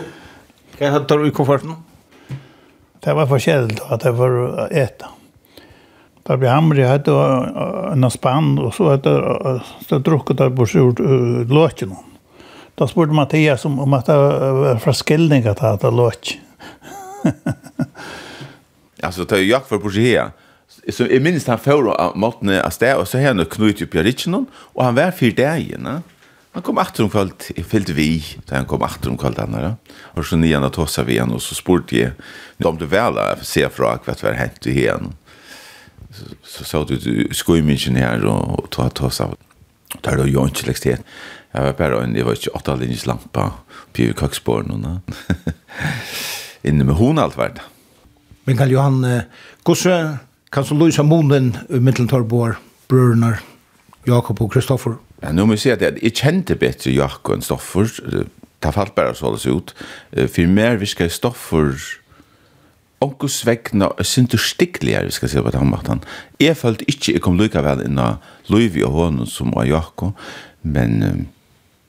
[0.77, 1.77] Hva hadde du i kofferten?
[3.01, 5.13] Det var forskjellig at det var å ete.
[6.27, 7.13] Da ble hamre, jeg hadde
[7.93, 9.13] en spann, og så hadde
[9.87, 10.99] jeg drukket der bort ut
[11.49, 11.95] låtjen.
[12.77, 16.35] Da spurte Mathias om, om at det var fra skildning at det hadde låt.
[19.07, 20.35] altså, det er jo jakk for på her.
[20.91, 23.97] Så i minst han får av måten av sted, og så har han knut opp
[23.97, 25.89] i Ritzenen, og han var fyrt deg igjen.
[25.89, 26.16] Ja.
[26.57, 28.11] Han kom achter om kvöld, jeg fyllde vi,
[28.49, 29.75] da han kom achter om kvöld andra.
[30.15, 32.11] og så nian att hossa vi igjen, og så spurte jeg,
[32.65, 35.13] om du vel är se fra hva det har hänt i hen.
[36.43, 39.29] Så sa du, skoimingen här og ta hossa.
[40.01, 43.51] Där då jag inte läxte jeg var bara en, det var inte åtta linjes lampa,
[43.93, 45.13] på Kaksborn och
[46.69, 47.61] Inne med hon allt värda.
[48.43, 49.21] Men kan Johan,
[49.63, 50.17] gosse,
[50.49, 52.55] kan så lysa munnen mitteltorgbor,
[52.87, 53.37] bröderna,
[54.05, 55.06] Jakob og Kristoffer?
[55.23, 57.89] Ja, nu må jeg si at jeg kjente bedre Jakob enn Stoffer.
[58.57, 59.73] Det falt bare så det ut.
[60.13, 61.73] For mer virker Stoffer
[62.97, 65.99] Onkus vegna sindur stikkligar, vi skal se på den måten.
[66.41, 68.15] Jeg følte ikke jeg kom lykka vel inna
[68.49, 70.15] Luivi og honom som var Jakko,
[70.63, 71.27] men um,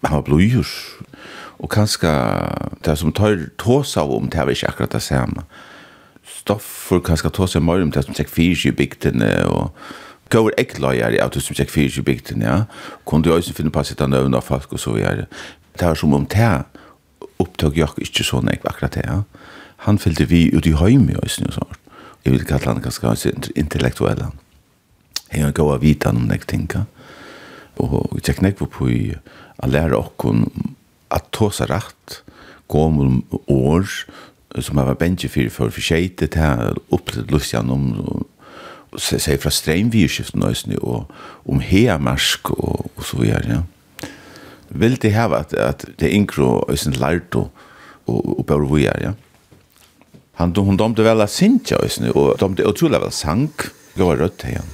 [0.05, 0.69] han var blujur.
[1.59, 2.13] Og kanska
[2.85, 5.47] det som tar tåsa om det var ikke akkurat det samme.
[6.29, 9.73] Stoffer kanska tåsa i morgen, det som tek fyrir i bygdene og
[10.31, 12.65] går ekklager i autos som tjekk fyrir i bygden, ja.
[13.09, 15.27] Kun du også finne på sitt nøvn av folk og så videre.
[15.79, 16.65] Det var som om det
[17.39, 19.23] opptøk jeg ikke så nek akkurat det, ja.
[19.87, 21.79] Han fyllde vi ut i høyme i Øysen og sånt.
[22.25, 24.33] Jeg vil kalle han ganske intellektuelle.
[25.33, 26.87] Jeg har gått av vita om nek tinka.
[27.79, 29.15] Og jeg tjekk nek på i
[29.63, 30.49] a lære okkon
[31.15, 32.23] at tåsa rætt, rett,
[32.69, 33.87] gå om år,
[34.61, 37.87] som jeg var bensje fyrir for for skjeite til er opp til lustian om
[38.97, 41.11] så säger från streamvirskift nöjsny och
[41.47, 43.45] om heamarsk och, och så vidare.
[43.49, 43.63] Ja.
[44.69, 47.53] Vill det här att, att det inkro är sin lärt och,
[48.05, 49.13] och, och bör ja.
[50.35, 53.61] Han hon dömde väl att synka ösny och dömde otroligt väl sank.
[53.95, 54.65] Det var rött igen.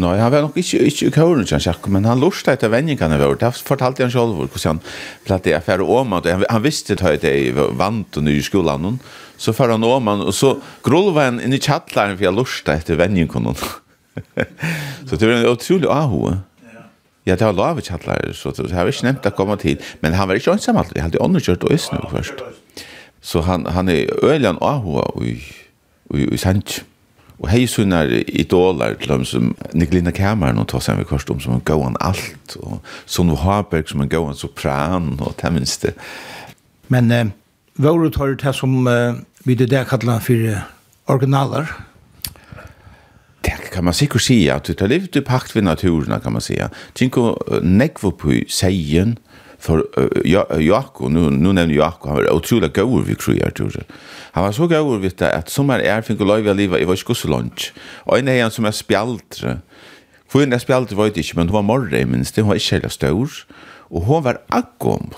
[0.00, 3.18] Nei, han var nok ikke, ikke i køren, ikke han men han lurte etter vendingene
[3.20, 3.38] våre.
[3.38, 4.80] Det fortalte han selv, hvordan han
[5.26, 8.98] platt det affære om, han, han visste at det var vant og i skolen,
[9.40, 12.96] så för han åman och så grolva han in i chattlaren för jag lustar efter
[12.96, 13.54] vänjen kon
[15.08, 16.32] så det var en otrolig aho.
[17.24, 19.80] Ja, det var lov i chattlar, så det har ikke nevnt å komme til.
[20.00, 22.44] Men han var ikke ønsam alltid, han hadde underkjørt og øsne først.
[23.20, 25.36] Så han, han er øyland ahua i,
[26.14, 26.82] i, i Sanch.
[27.40, 31.40] Og hei sunnar idolar til dem som Niklina Kameran og tar seg med kvarst om
[31.40, 35.94] som han gåan alt, og Sonno Haberg som en gåan sopran og det minste.
[36.92, 37.30] Men eh,
[37.80, 40.60] vore tar det som eh, vi det där kallar för
[41.06, 41.66] originaler.
[43.40, 46.40] Det kan man säkert säga att du tar livet i pakt vid naturen kan man
[46.40, 46.70] säga.
[46.92, 49.18] Tinko nekvo på sägen
[49.58, 49.86] för
[50.60, 53.84] Jakob nu nu nämner Jakob han var otroligt god vi krujar tror jag.
[54.32, 57.04] Han var så god vi det att som är är fick leva leva i vars
[57.04, 57.72] kus lunch.
[58.06, 59.58] Och en han som är spjältre.
[60.28, 62.88] För en spjältre var det inte men hon var morre minst det var inte så
[62.88, 63.30] stor
[63.90, 65.14] och hon var akkoml.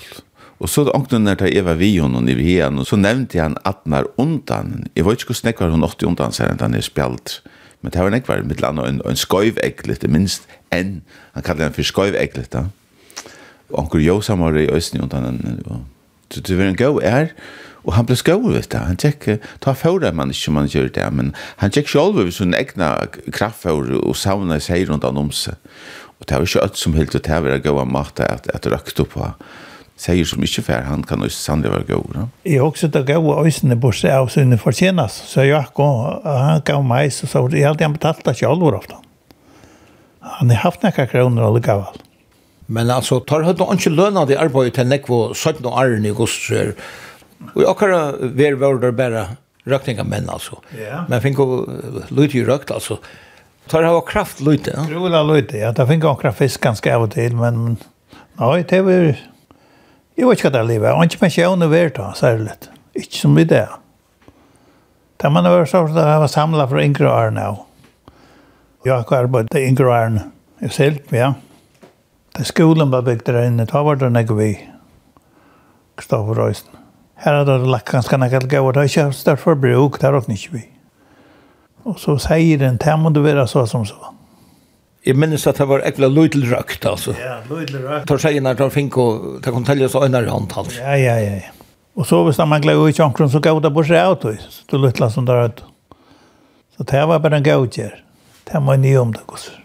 [0.63, 3.81] Og så åknen hun til Eva Vion og nivå igjen, og så nevnte han at
[3.83, 4.85] den er undan.
[4.95, 7.41] Jeg vet ikke hvordan jeg var hun åtte undan, sier han han er spjalt.
[7.81, 11.01] Men det var en ekvar, mitt land, og en, en skøyveklet, minst enn.
[11.35, 12.69] Han kallar han for skøyveklet, da.
[13.73, 15.41] Og anker jo samar i østen undan
[16.31, 17.33] Så Det var en gau er,
[17.83, 18.77] og han ble skøy vet du.
[18.77, 22.55] Han tjekk, ta fåra man ikke man gjør det, men han tjekk sjolv over sin
[22.55, 22.95] egna
[23.31, 25.59] kraftfåra og savna seg rundt han om seg.
[26.19, 28.71] Og det var ikke øtt som helt, og det var gau av mat at, at
[28.71, 29.27] røkt opp på
[29.95, 32.11] säger som inte för han kan ju sannolikt vara god.
[32.15, 32.27] Ja?
[32.43, 35.13] Jag också att gå och ösna på sig av sin försenas.
[35.13, 38.95] Så jag kom, han gav mig så sa jag alltid han betalt det jag ofta.
[40.19, 42.03] Han har haft några kronor och gav allt.
[42.65, 46.73] Men alltså tar han då inte löna det arbetet till nekvo 17 år i gosser.
[47.53, 47.89] Och jag kan
[48.35, 49.27] väl vara där bara
[49.63, 50.59] rökningar män alltså.
[50.77, 51.03] Yeah.
[51.09, 51.65] Men fick ju
[52.07, 52.97] lite ju rökt alltså.
[53.67, 54.73] Tar han kraft lite.
[54.77, 54.95] Ja?
[54.95, 55.57] Rola lite.
[55.57, 57.77] Ja, där fick han kraft fisk ganska av till men
[58.33, 59.15] nej, det var
[60.17, 60.87] Jeg vet ikke hva det er livet.
[60.87, 62.53] Jeg har ikke pensjon i verta, særlig.
[62.93, 63.63] Ikke som vi det.
[65.21, 67.47] Da man var så at jeg var samlet for yngre årene.
[68.85, 70.27] Jeg har ikke arbeidet til yngre årene.
[70.61, 71.33] Jeg selv, ja.
[72.37, 74.51] Da skolen var bygd der inne, da var det noe vi.
[75.97, 76.79] Kristoffer Røysen.
[77.23, 80.17] Her hadde det lagt ganske noe gav, og det er ikke størst forbruk, det er
[80.17, 80.63] også ikke vi.
[81.85, 84.13] Og så sier den, det må du være så som så.
[85.03, 87.11] Jeg minnes at det var ekvile løydelrøkt, altså.
[87.19, 88.07] Ja, løydelrøkt.
[88.07, 90.79] Tar seg inn her, tar fink og tar kon telje så øyne i hånd, altså.
[90.79, 91.51] Ja, ja, ja.
[91.99, 94.63] Og så hvis man gleder i tjankron, så gav det på seg av tog, så
[94.71, 95.63] du lytla som der ut.
[96.77, 97.99] Så det var bare en gav gavtjer.
[98.47, 99.59] Det var nye om det, gosser.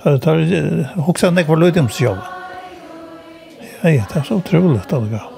[0.00, 0.62] Tar det,
[1.06, 2.22] hoksa nek var løydimsjobb.
[3.82, 5.37] Ja, ja, det er så utrolig, det er gav.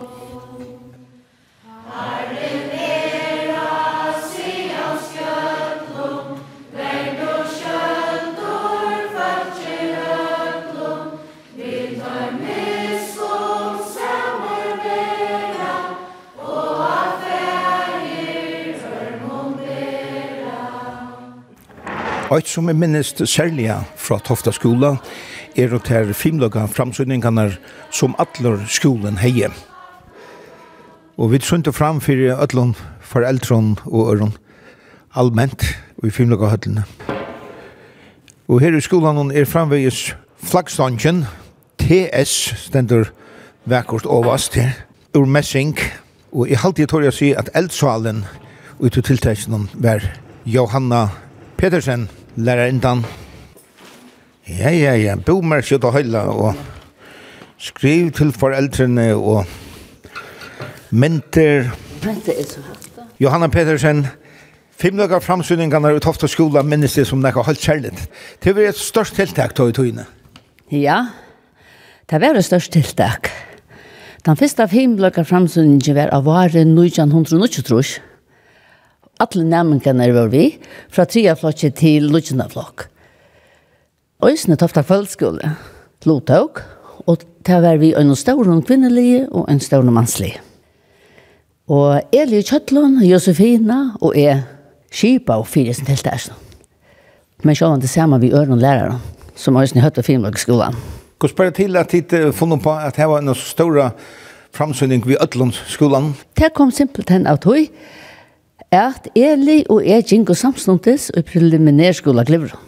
[22.30, 24.92] Eit som er minnest særlig fra Tofta skola
[25.58, 27.48] er at her filmløkene framsynningarna
[27.90, 29.48] som atler skolen heie.
[31.18, 34.36] Og vi synte fram fyrir öllum foreldron og øron
[35.14, 35.64] allment
[35.98, 36.84] og i filmløkene
[38.48, 41.26] Og her i skolan er framvegis flaggstangen
[41.78, 43.10] TS stendur
[43.64, 44.70] vekkort ovast her
[45.16, 45.76] ur messing.
[46.32, 48.24] Og i halvtid tår jeg si at eldsvalen
[48.78, 50.00] ut i tiltakene var
[50.46, 51.08] Johanna
[51.58, 53.04] Petersen lærerindan.
[54.48, 56.54] Ja, ja, ja, boomer skjøtt og høyla, og
[57.58, 59.44] skriv til foreldrene, og
[60.90, 61.70] mynter.
[62.04, 62.64] Mynter er så.
[63.20, 64.06] Johanna Petersen,
[64.80, 68.06] Fem dagar framsynningarna i Tofta skola minnes det som nekka holdt kjærligt.
[68.40, 70.06] Det var et størst tiltak tog i togene.
[70.72, 71.02] Ja,
[72.08, 73.28] det var et størst tiltak.
[74.24, 78.00] Den første fem dagar framsynningen var av varen 1923
[79.20, 80.58] alle nærmengene var vi,
[80.90, 82.88] fra triaflokket til lutsjende flokk.
[84.24, 85.54] Øysene tofta kveldskole,
[86.04, 86.62] lotok,
[87.06, 90.40] og der var vi en stor og kvinnelige og en stor og mannslige.
[91.70, 94.42] Og Eli Kjøtlund, Josefina og jeg
[94.90, 96.32] skipa og fyrir sin helt der.
[97.44, 99.00] Men så var det samme vi øren lærere,
[99.34, 100.74] som øysene høyt på Finnvågsskolen.
[101.20, 103.94] Hvordan spør det til at dere funnet på at det var en stor
[104.52, 106.16] framsynning ved Øtlundsskolen?
[106.36, 107.68] Det kom simpelthen av tog,
[108.70, 112.66] at Eli og jeg gikk samståndes i preliminærskola Glivron.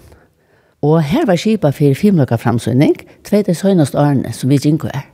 [0.82, 5.04] Og her var skipa for filmløkka framsynning, tveit søgnast årene som vi gikk er.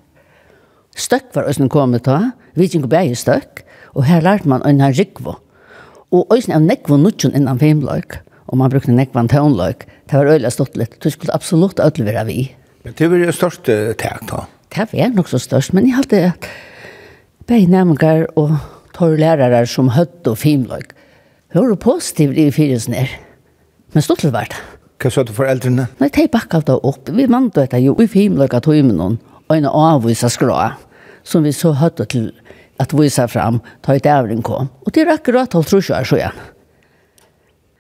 [0.97, 4.89] Støkk var òsne kommet da, vi gikk bæg i støkk, og her lærte man øyne
[4.97, 5.37] rikvo.
[6.09, 10.49] Og òsne av nekvo nutjon innan filmløk, og man brukte nekvan tøvnløk, det var øyla
[10.51, 12.39] stått litt, du skulle absolutt ødel være vi.
[12.85, 14.47] Men det var det største tæk da?
[14.73, 16.49] Det var nok så størst, men jeg hadde at
[17.47, 18.57] bæg nærmengar og
[18.99, 20.83] tar lærere som hött och filmlag.
[21.49, 23.21] Hur positivt i fyrelsen her?
[23.93, 24.55] Men stort det vart.
[24.99, 25.87] Hva sa du for eldrene?
[26.01, 27.09] Nei, de bakka det opp.
[27.15, 29.01] Vi vant det jo i filmløkka tog med
[29.49, 30.75] og en avvisa skra,
[31.23, 32.33] som vi så høyde til
[32.79, 34.69] at visa fram, ta et ævring kom.
[34.85, 36.43] Og det er akkurat alt tror jeg så igjen.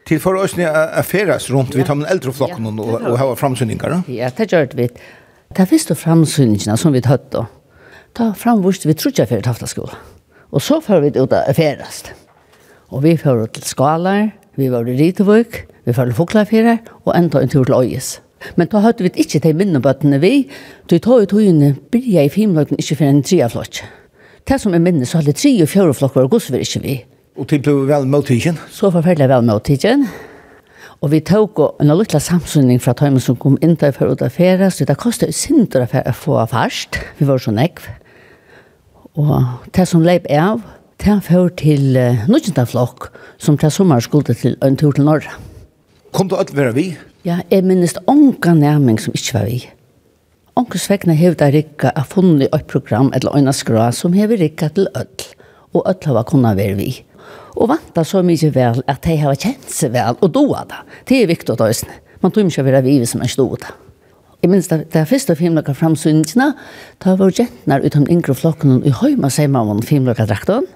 [0.08, 3.98] Til for oss nye feras rundt, vi tar med eldre flokken og, og har framsynninger.
[4.08, 4.88] Ja, det gjør vi.
[4.88, 7.44] Det er første framsynningene som vi høyde.
[8.16, 10.17] Da framvurste vi trodde jeg for taftaskolen.
[10.52, 12.12] Og så får vi ut av ferast.
[12.88, 17.42] Og vi får til Skalar, vi var i Ritevøk, vi får til Foklafjere, og enda
[17.42, 18.18] en tur til Øyes.
[18.56, 20.48] Men da hadde vi ikke de minnebøttene vi,
[20.86, 23.82] så vi tar ut høyene, blir i filmløkken ikke for en triaflokk.
[24.48, 26.96] Det som er minnet, så hadde tre og fjøre flott var gos gosver ikke vi.
[27.36, 28.56] Og til ble vel måltidgen?
[28.72, 30.06] Så forferdelig vel med måltidgen.
[31.04, 34.30] Og vi tok en liten samsynning fra tøymen som kom inn til for å ta
[34.32, 36.98] ferie, så det kostet jo sinter å få fast.
[37.20, 37.84] Vi var så nekv.
[39.18, 40.62] Og det som leip av,
[40.98, 43.08] det han fører til uh, nødgjenta flokk,
[43.38, 45.34] som det sommer skulle til en tur til Norra.
[46.14, 46.86] Kom du alt være vi?
[47.26, 49.58] Ja, jeg minnes ånka nærming som ikke var vi.
[50.58, 54.88] Ånkas vekna hevda Rikka a funnet et program eller øyna skra som hever Rikka til
[54.94, 55.26] ødel,
[55.74, 56.88] og ødel hava kunna være vi.
[57.58, 60.82] Og vanta så mykje vel at de hava kjent seg vel og doa da.
[61.06, 61.70] Det er viktig å ta
[62.22, 63.74] Man tror ikke å være vi som er stod da.
[64.38, 66.52] Jeg minns det, det første filmlokka framsynningene,
[67.02, 70.68] da var jentene utom yngre flokken i høyma seima om filmlokka drakten,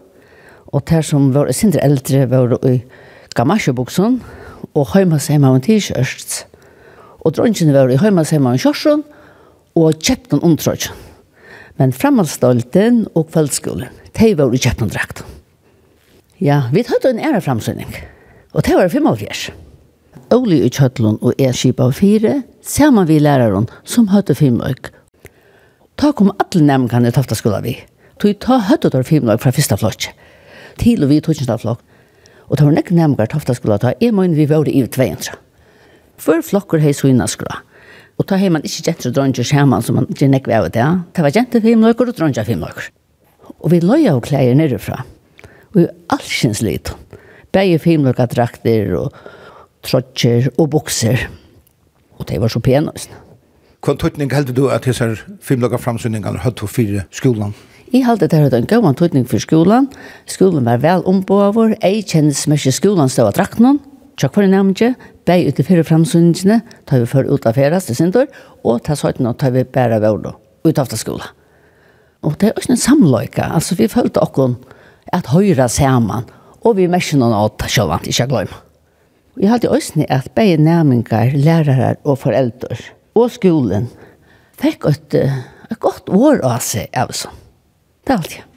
[0.73, 2.81] og der som var sindre eldre var i
[3.39, 4.19] gamasjebuksen,
[4.75, 6.43] og høyma seima om t-shirts.
[7.23, 9.07] Og drongene var i høyma seima om kjørsen,
[9.79, 10.91] og kjepten omtrøk.
[11.79, 15.29] Men framhaldsdolten og kveldsskolen, de var i kjepten drakten.
[16.43, 17.95] Ja, vi tatt en ære framsynning,
[18.53, 19.55] og det var 45.
[20.33, 24.89] Oli i Kjøtlund og jeg skipa fire, sammen vi læreren som høyte Fimøyk.
[26.01, 27.75] Ta kom alle nemkene i Taftaskola vi.
[28.17, 30.07] Tog ta høyte der Fimøyk fra første flokk.
[30.81, 31.83] Til og vi tog ikke flokk.
[32.49, 35.37] Og ta var nekken nemkene i Taftaskola ta, jeg må vi var i tveientra.
[36.17, 37.61] Før flokker hei suyna skra.
[38.17, 40.89] Og ta hei man ikke jenter og dronjer saman som man ikke nekker av det.
[41.13, 42.89] Ta var jenter Fimøyker og dronjer Fimøyker.
[43.61, 45.03] Og vi løy av klær nerefra.
[45.75, 46.95] Og vi allsins lit.
[47.53, 49.13] Begge Fimøyker drakter og
[49.83, 51.29] trotcher og bukser.
[52.19, 52.95] Og det var så pene.
[53.83, 55.09] Hva tøytning heldur du at disse
[55.43, 57.55] filmlaga framsynningene høyt for fire skolan?
[57.93, 59.89] Jeg heldur det høyt en gøyvann tøytning for skolan.
[60.31, 61.75] Skolan var vel ombåver.
[61.83, 63.81] Jeg kjennes mest skolan stod av drakten.
[64.21, 64.95] Tjokk for nærmere,
[65.27, 68.27] bei ut i fire framsynningene, tar vi for ut av feras til sindur,
[68.63, 70.29] og ta søytene og tar vi bæra vård
[70.69, 71.33] ut av skolan.
[72.23, 73.49] Og det er også en samløyka.
[73.57, 74.61] Altså, vi følte okkon
[75.13, 76.29] at høyra saman,
[76.63, 78.61] og vi merker noen av det sjølvan, ikke glemme.
[79.41, 82.77] Jeg hadde også at begge næmingar, lærere og foreldre,
[83.15, 83.89] og skolen,
[84.61, 85.17] fikk et,
[85.71, 87.33] et godt år av seg, altså.
[88.05, 88.52] Det er alt, ja.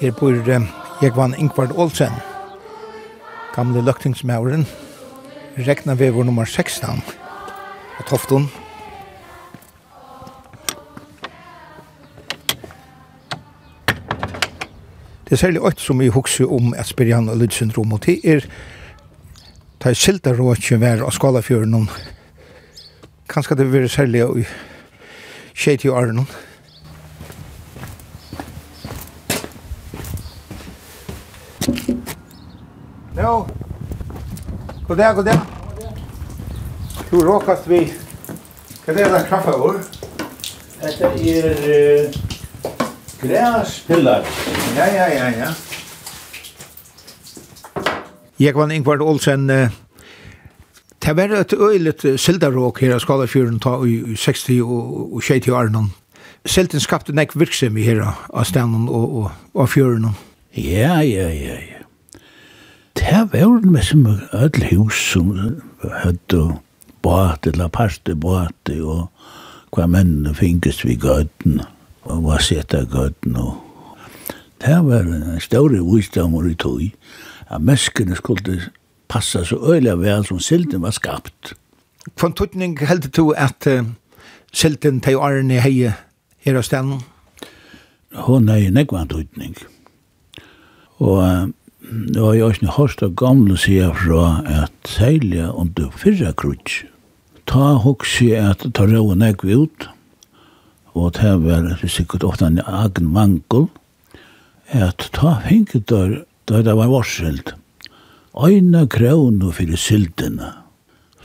[0.00, 0.32] Her bor
[1.02, 2.12] Jekvann Ingvard Olsen,
[3.54, 4.66] gamle løktingsmauren,
[5.56, 7.02] regna vevor nummer 16
[7.96, 8.50] på Tofton.
[15.24, 18.44] Det er særlig ått som vi hukser om et Spirian og Lydsyndrom, og det er
[19.80, 21.88] ta silda råkje vær av Skalafjøren.
[23.32, 24.44] Kanskje det vil være særlig i
[25.56, 26.26] 60 årene.
[31.66, 33.46] Jo.
[34.88, 35.38] God dag, god dag.
[37.10, 37.80] Du råkast vi.
[38.84, 39.80] Hva er det der kaffe vår?
[40.82, 42.18] Dette er uh,
[43.22, 44.28] græspillar.
[44.76, 45.48] Ja, ja, ja, ja.
[48.38, 49.48] Jeg var Ingvard Olsen.
[51.02, 55.84] Det var et øyligt sildaråk her av Skalafjøren i 60 og 60 nå.
[56.46, 60.14] Silten skapte nek virksomhet her av stenen og, og, og fjøren.
[60.56, 61.76] Ja, ja, ja, ja.
[62.96, 65.60] Det var det mest som ødel hus som
[65.92, 66.56] hadde
[67.02, 69.10] båt eller parte båt og
[69.76, 71.60] hva mennene finnes vi gøyden
[72.08, 73.60] og hva sette gøyden og
[74.64, 76.80] det var en større visdommer i tog
[77.50, 78.58] at menneskene skulle
[79.12, 81.52] passa så øyla vel som silden var skapt.
[82.16, 83.84] Hva tøtning heldur du at uh,
[84.52, 85.94] silden til Arne heie
[86.40, 87.02] her av stedet?
[88.24, 89.52] Hun er i nekvann tøtning.
[89.60, 89.75] Ja
[90.98, 91.52] Og
[91.86, 96.86] det var jo også en hørst av gamle sier fra at særlig under fyrra krutsk.
[97.46, 99.86] Ta hoksi at ta råen jeg ut,
[100.96, 103.68] og det var sikkert ofta en egen mangel,
[104.74, 107.54] at ta finket der, da det var varselt,
[108.36, 110.52] Øyna krevn fyrir sildene.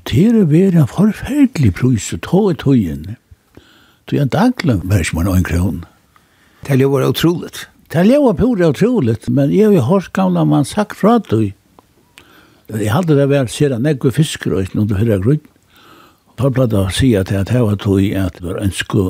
[0.07, 3.17] Det er veri en forferdelig prøys å ta i tøyen.
[4.07, 5.81] Det er en daglig, men ikke man øyne krevn.
[6.67, 7.67] Det var utroligt.
[7.91, 11.53] Det er jo pura utroligt, men jeg har jo hørt gamle man sagt fra det.
[12.71, 15.41] Jeg hadde det vært sida negve fisker og ikke noe høyre grunn.
[16.39, 19.03] Torplata å si at her var tog at det var ønsko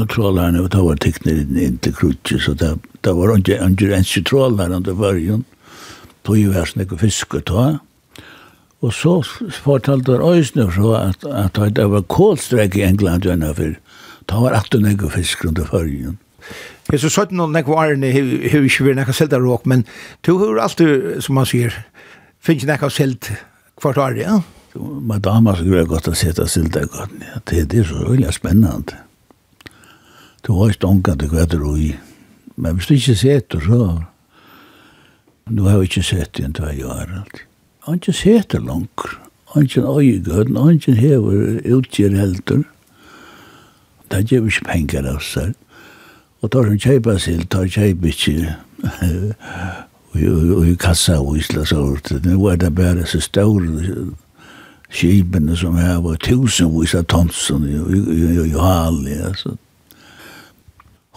[0.00, 2.72] og trålerne og det var tekner inn til krutje, så det,
[3.04, 5.44] det var ikke ønske trålerne under varjon.
[6.24, 7.82] Tog jo vært negve fisker tog.
[8.80, 9.18] Og så
[9.60, 13.76] fortalte det øyne fra at, at det var kålstrek i England gjennom for.
[14.24, 16.16] Det var 18 negve fisker under varjon.
[16.90, 19.84] Jeg så sånn noen nekva årene har ikke vært nekka selta råk, men
[20.26, 21.74] du har alltid, som man sier,
[22.42, 23.30] finnes nekka selt
[23.80, 24.40] kvart år, ja?
[24.74, 27.42] Men damer så er godt å sette selta godt, ja.
[27.48, 28.98] Det, det er så veldig spennende.
[30.42, 31.92] Du har ikke ångan til hva du i.
[32.56, 33.82] Men hvis du ikke setter, så...
[35.52, 37.42] Du har ikke sett i en tvei år, alt.
[37.86, 39.06] Han ikke setter langt.
[39.52, 42.62] Han ikke øyegøden, han ikke hever utgjør helter.
[44.12, 45.56] Det gjør ikke penger av seg.
[46.42, 48.32] Og tar hun kjeipa sild, tar kjeipa ikke
[50.18, 54.12] i kassa og isla så Nu er det bare så store
[54.90, 59.18] skibene som her var tusenvis av tonsen i Hali.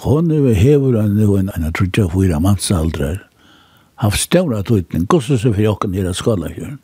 [0.05, 3.23] Hon er hever han nu en annan trutja fyra mannsaldrar.
[3.95, 6.79] Haft ståra tøytning, gosses for jokken i skala skalakjøren.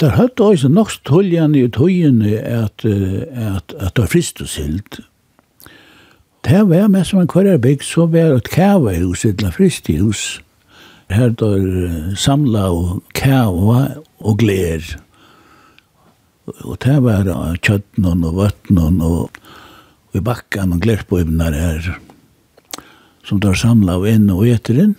[0.00, 5.00] Der høyt også nok tøljan i tøyene at, at, at det er frist og silt.
[6.46, 10.36] Det var med som en kvararbygg, så var et kavehus, et la fristihus.
[11.10, 13.80] Her der samla og kæva
[14.22, 14.84] og glær.
[16.62, 17.26] Og det var
[17.66, 19.34] kjøttnen og vøttnen og,
[20.06, 21.90] og i bakken og glærpøybner her.
[23.26, 24.94] Som der samla av inn og etter inn.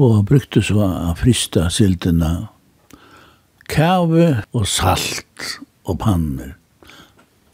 [0.00, 2.48] Og brukte så av frista siltene.
[3.68, 6.56] Kave og salt og panner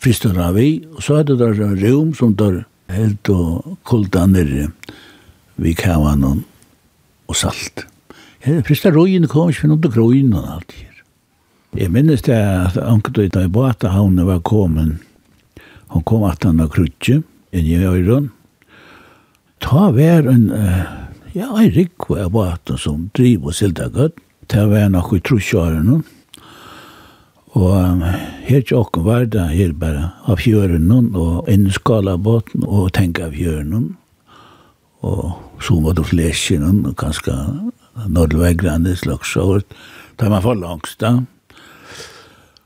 [0.01, 4.70] fristøyna vi, og så hadde der rom som der helt og kulda nere
[5.61, 6.42] vi kavan og,
[7.28, 7.84] og salt.
[8.46, 11.03] Ja, frista røyene kom ikke noen til grøyene og alt her.
[11.76, 14.96] Jeg minnes det at anket i båta havnet var kommet.
[15.92, 17.20] Hun kom at han av krutje
[17.53, 18.30] inn i øyren.
[19.61, 20.48] Ta vær en,
[21.36, 24.16] ja, en rikko av båta som driver og silda gøtt.
[24.51, 26.09] Ta vær nok i trusjåren og
[27.59, 28.05] Og
[28.46, 33.34] her tjokken var det her bare av fjøren og en skala båten og tenke av
[33.34, 33.96] fjøren
[35.01, 37.34] og så var det flesjen og kanskje
[38.07, 39.62] når det var slags år
[40.20, 41.24] da man var langs da.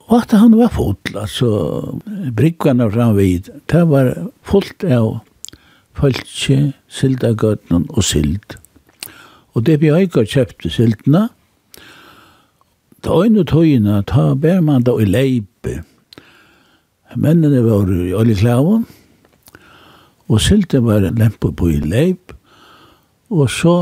[0.09, 2.01] Og at han var full altså
[2.37, 4.13] brikkene framvid det var
[4.43, 5.23] fullt av
[5.95, 8.59] falskje, sildagøtnen og sild
[9.55, 11.29] og det vi har ikke kjøpte sildene
[13.05, 15.83] Ta øyne tøyene, ta ber man da i leipe.
[17.21, 18.87] Mennene var i oljeklaven,
[20.29, 22.33] og sylte var en på i leip,
[23.29, 23.77] og så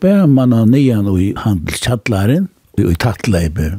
[0.00, 3.78] ber man da nian i handelskjallaren, i tattleipe.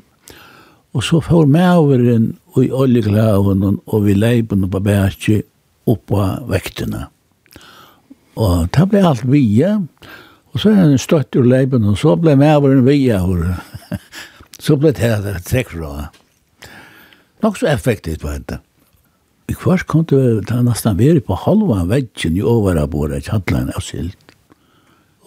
[0.97, 5.43] Og så får maveren og i oljeklaven og vi leipen og på bærkje
[5.85, 7.05] oppa vektene.
[8.37, 9.75] Og det ble alt via,
[10.53, 13.45] og så er han støtt ur leipen, og så ble maveren via, og
[14.57, 16.09] Så ble det her trekk fra.
[17.43, 18.61] Nok så effektivt var det.
[19.47, 24.17] I kvart kom det ta nesten være på halva veggen i overabore kjantlein av silt.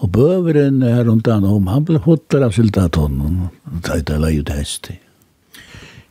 [0.00, 4.22] Og bøveren er rundt han om, han ble hotter av siltatonnen, og ta ut av
[4.24, 4.90] leiet hest.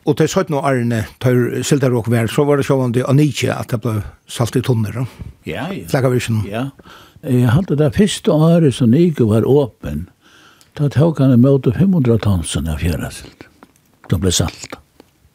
[0.09, 1.37] Og til 17 år Arne, tar
[1.89, 3.99] og vær, så var det sånn at Anitje, at det ble
[4.29, 5.03] salt i tonner.
[5.45, 5.85] Ja, ja.
[5.89, 6.43] Flakavisen.
[6.49, 6.69] Ja.
[7.25, 10.07] Jeg hadde det første året som Nike var åpen,
[10.77, 13.47] Da tok han imot 500 tonsen av fjæraselt.
[14.09, 14.77] De ble salt.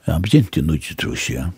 [0.07, 1.51] Ja, han begynte jo nu ikke, tror jeg.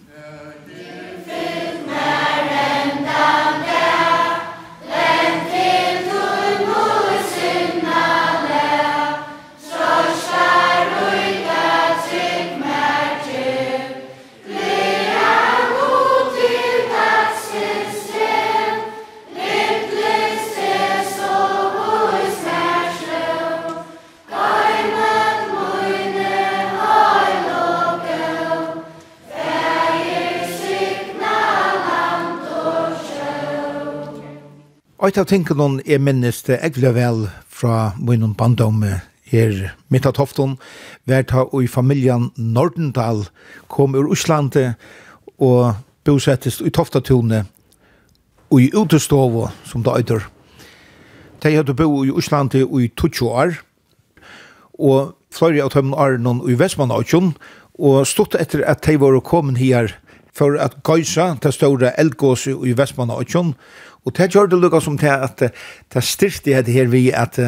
[35.06, 38.80] Eit av tingene hon er minnes det jeg vil vel fra min bandom
[39.30, 39.52] her
[39.86, 40.56] midt av tofton,
[41.06, 43.22] vært ha og i familjan Nordendal
[43.70, 44.72] kom ur Uslande
[45.38, 47.44] og bosettes i Toftatone,
[48.50, 50.26] og i utestovo som det øyder.
[51.38, 53.54] De hadde bo i Uslande i 20 år
[54.74, 57.36] og flere av dem er noen i Vestmannautjon
[57.78, 59.94] og stått etter at de var kommet her
[60.36, 63.54] for at gøysa til store eldgåse i Vestmanna og Kjønn.
[64.06, 67.40] Og det gjør det lukka som til at det styrte jeg her vi at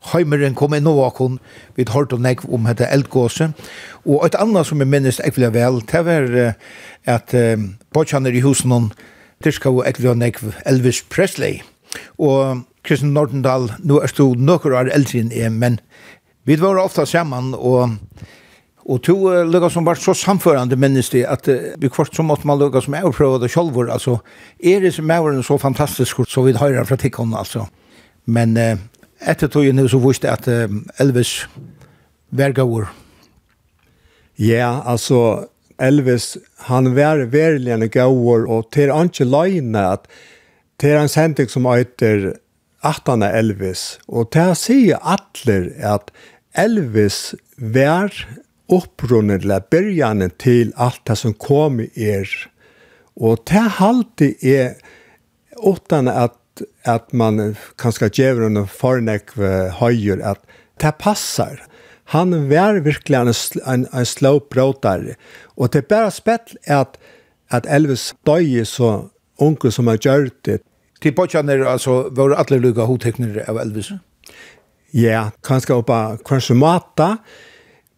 [0.00, 1.36] Heimeren kom inn og akon,
[1.76, 3.52] vi har hørt om om dette eldgåse.
[4.06, 6.54] Og et annet som jeg minnes jeg vil vel, det var
[7.04, 8.92] at um, i husen hon,
[9.44, 11.60] Tyrska og Ekvia nek Elvis Presley.
[12.18, 15.80] Og Kristian Nordendal, nå er stod nøkker år eldre enn jeg, men
[16.44, 17.96] vi var ofta sammen, og
[18.90, 22.22] Och to uh, lukka som var så samförande minnes det att uh, vi kvart så
[22.22, 24.20] måtte man lukka som överpröva det sjolvor, Alltså,
[24.58, 27.38] är det som er så fantastiskt så vi har fra från altså.
[27.38, 27.66] alltså.
[28.24, 28.78] Men uh,
[29.20, 31.46] etter tog nu så visste att uh, Elvis
[32.30, 32.86] vergaur.
[34.36, 35.44] Ja, yeah, alltså
[35.78, 40.08] Elvis, han var verligen gaur och han ikke løgne at
[40.80, 42.34] til han sendte som heter
[42.82, 44.00] Atana Elvis.
[44.08, 46.10] Och til han sier atler att
[46.54, 48.10] Elvis var
[48.70, 52.28] opprunnen eller byrjanen til alt det som kom er.
[53.18, 54.78] Og det halte er
[55.60, 56.38] utan at,
[56.88, 59.34] at man kanskje gjør en fornek
[59.80, 60.40] høyer at
[60.80, 61.60] det passar.
[62.14, 63.32] Han var virkelig en,
[63.66, 65.14] en, en slow brådare.
[65.56, 66.96] Og det er bare spett at,
[67.50, 69.10] at Elvis døg så
[69.40, 70.60] unge som har gjort det.
[71.00, 73.92] Til bortjaner, altså, var alle lukka hoteknere av Elvis?
[74.92, 77.14] Ja, kanskje oppa kanskje mata,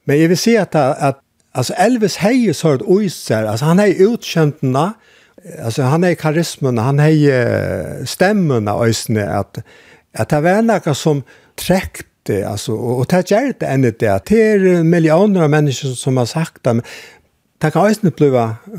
[0.04, 1.20] Men jag vill se att, att
[1.52, 3.44] alltså Elvis Hayes så ett oiser.
[3.44, 4.92] Alltså han är utkäntarna.
[5.64, 9.58] Alltså han är karismen, han är stämmorna och att
[10.14, 11.22] att det var noe som
[11.56, 15.94] träckte altså, alltså och det gjør det enn det at det er miljoner av människor
[15.96, 16.82] som har sagt det
[17.62, 18.30] det kan ju inte bli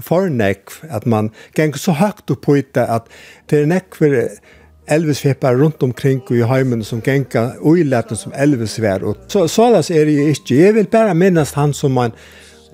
[0.02, 3.08] för att man ganger så högt opp på det att
[3.50, 4.30] det är näck för
[4.88, 9.04] Elvis feppar rundt omkring i heimen som genka uilaten som Elvis var.
[9.04, 10.56] Og så, så las er ju ikke.
[10.56, 12.12] Jeg vil bare minnast han som en,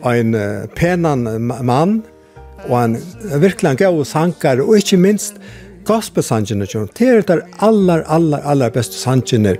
[0.05, 1.27] en uh, penan
[1.65, 2.01] mann,
[2.67, 2.97] og en
[3.41, 5.37] virkelig han gav og sankar, og ikke minst
[5.85, 6.65] gospelsangene.
[6.97, 9.57] Det er det aller, aller, aller beste sangene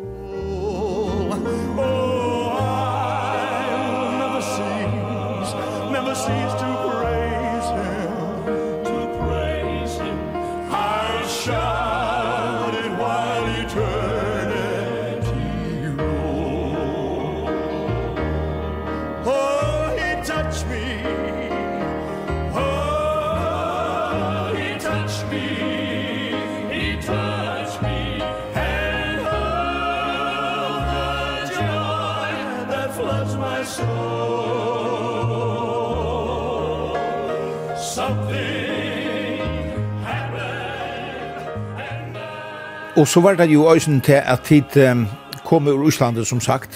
[42.99, 45.05] Og så var det jo øysen til at tid um,
[45.47, 46.75] kom ur Íslandet, som sagt.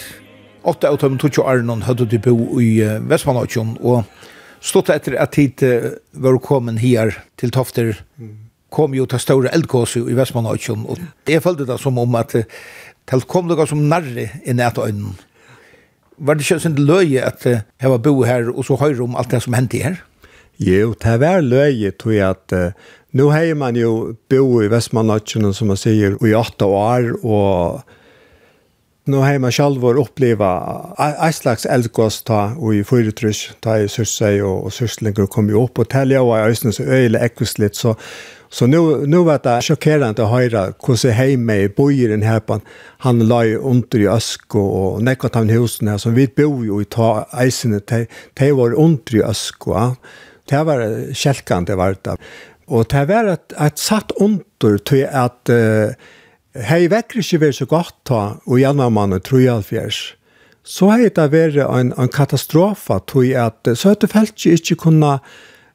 [0.64, 4.06] Åtta av dem tog jo Arnon hadde de bo i uh, Vestmannautjon, og
[4.64, 7.98] stått etter at tid uh, var kommet her til Tofter,
[8.72, 12.48] kom jo til større eldkåse i Vestmannautjon, og jeg følte det som om at uh,
[13.12, 15.20] det kom noe som nærre i nætøynen.
[16.24, 19.20] Var det ikke en løye at uh, jeg var bo her, og så høyre om
[19.20, 20.00] alt det som hendte her?
[20.56, 25.22] Jo, det var løye, tror jeg, at uh, Nu har man ju bo i Västmanland
[25.56, 27.82] som man säger i åtta år och
[29.06, 33.88] nu har man själv vår uppleva en slags eldgås ta och i fyrtrysch ta i
[33.88, 37.76] syrsig og, og syrslingar kom jo upp og tälja og i ösnen så öjle litt
[37.76, 37.96] så
[38.50, 42.62] Så nu, nu var det chockerande att höra hur sig hemma i bojen här på
[42.98, 46.66] han la ju under i ösk och, och näckat han husen här som vi bor
[46.66, 47.82] ju i ta eisen
[48.34, 49.66] det var under i ösk
[50.50, 52.18] det var kälkande var det
[52.74, 55.94] Og det var et, et satt under til at uh,
[56.66, 60.02] hei vekker ikke vært så godt ta, og gjennom mannen tror jeg fjers.
[60.64, 65.18] Så hei det vært en, en katastrofe til at så uh, felt ikke kunne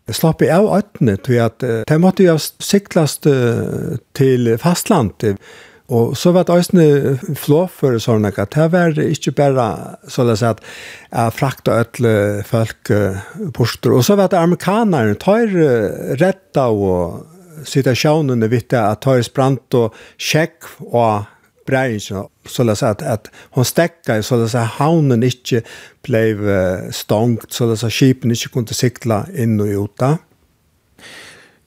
[0.09, 5.38] slappe av øynene til at uh, de måtte jo siktast uh, til fastlandet.
[5.89, 9.68] Og så var det også flåføre sånn at det var ikke bare,
[10.05, 12.12] så å si at jeg frakta alle
[12.45, 12.93] folk
[13.57, 13.89] bort.
[13.89, 15.49] Og så var det amerikanerne, tar
[16.20, 21.24] retta og situasjonene vidt det, at tar sprant og sjekk og
[21.68, 22.28] breien, så
[22.64, 25.62] å si at hun stekka, så å si at havnen ikke
[26.05, 26.22] ble
[26.95, 30.16] stångt, så å si at skipen ikke kunne sikla inn og ut da.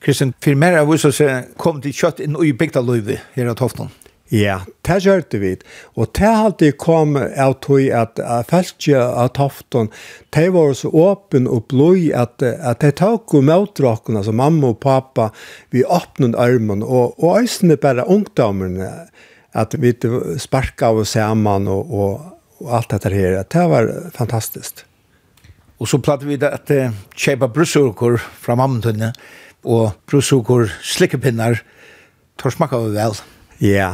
[0.01, 1.21] Kristian, for mer av oss
[1.61, 2.81] kom til kjøtt inn i bygda
[3.35, 3.91] her av Tofton.
[4.31, 5.57] Ja, det gjør vi.
[5.99, 9.89] Og det alltid kom av tog at feltje av toften,
[10.31, 14.69] det var så åpen og blod at, at det tok og møter dere, altså mamma
[14.71, 15.33] og pappa,
[15.75, 19.09] vi åpnet armen, og, og øsene bare ungdommerne,
[19.51, 19.91] at vi
[20.39, 22.23] sparket av oss sammen og, og,
[22.63, 23.35] og alt dette her.
[23.43, 24.85] Det var fantastisk.
[25.81, 26.71] Og så platt vi det at
[27.19, 29.11] kjøpe brussukker fra mamma
[29.67, 31.59] og brussukker slikkepinner,
[32.39, 33.19] tar smakket vel.
[33.61, 33.91] Ja,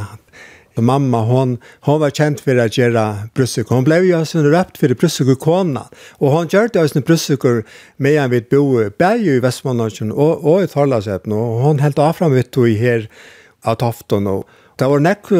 [0.78, 3.02] för mamma hon hon var kjent for å gjøre
[3.34, 3.80] bröstsukor.
[3.80, 5.88] Hon ble jo også røpt for för bröstsukorkona.
[6.22, 7.64] Och hon gjorde det også en
[7.96, 11.32] med en vidt bo berg i Västmanland og, og i Torlasöpen.
[11.32, 13.08] Og hon helt av frem vidt i her
[13.64, 14.46] av tofton og
[14.78, 15.32] det var nekk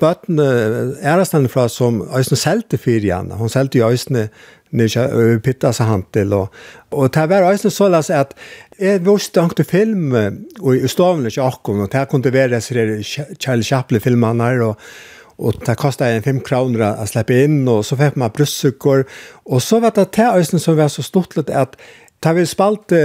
[0.00, 3.32] bøtten ærestand fra som Øysten selte for igjen.
[3.36, 4.28] Hun selte jo Øysten
[4.76, 6.32] nysgjer pitta seg han til.
[6.36, 6.48] Og,
[6.94, 8.32] og det var Øysten så løs at
[8.80, 13.36] jeg visste han til film og i stavene ikke akkurat, og det kunne være disse
[13.36, 14.92] Kjell Kjaple-filmene her, og
[15.40, 19.06] og det kostet en fem kroner å slippe inn, og så fikk man brussukker.
[19.44, 21.76] og så var det det Øysten som var så stort litt at
[22.20, 22.96] Da vi spalte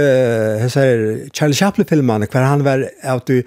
[0.60, 0.68] uh,
[1.32, 3.40] Charlie Chaplin-filmene, hver han var at du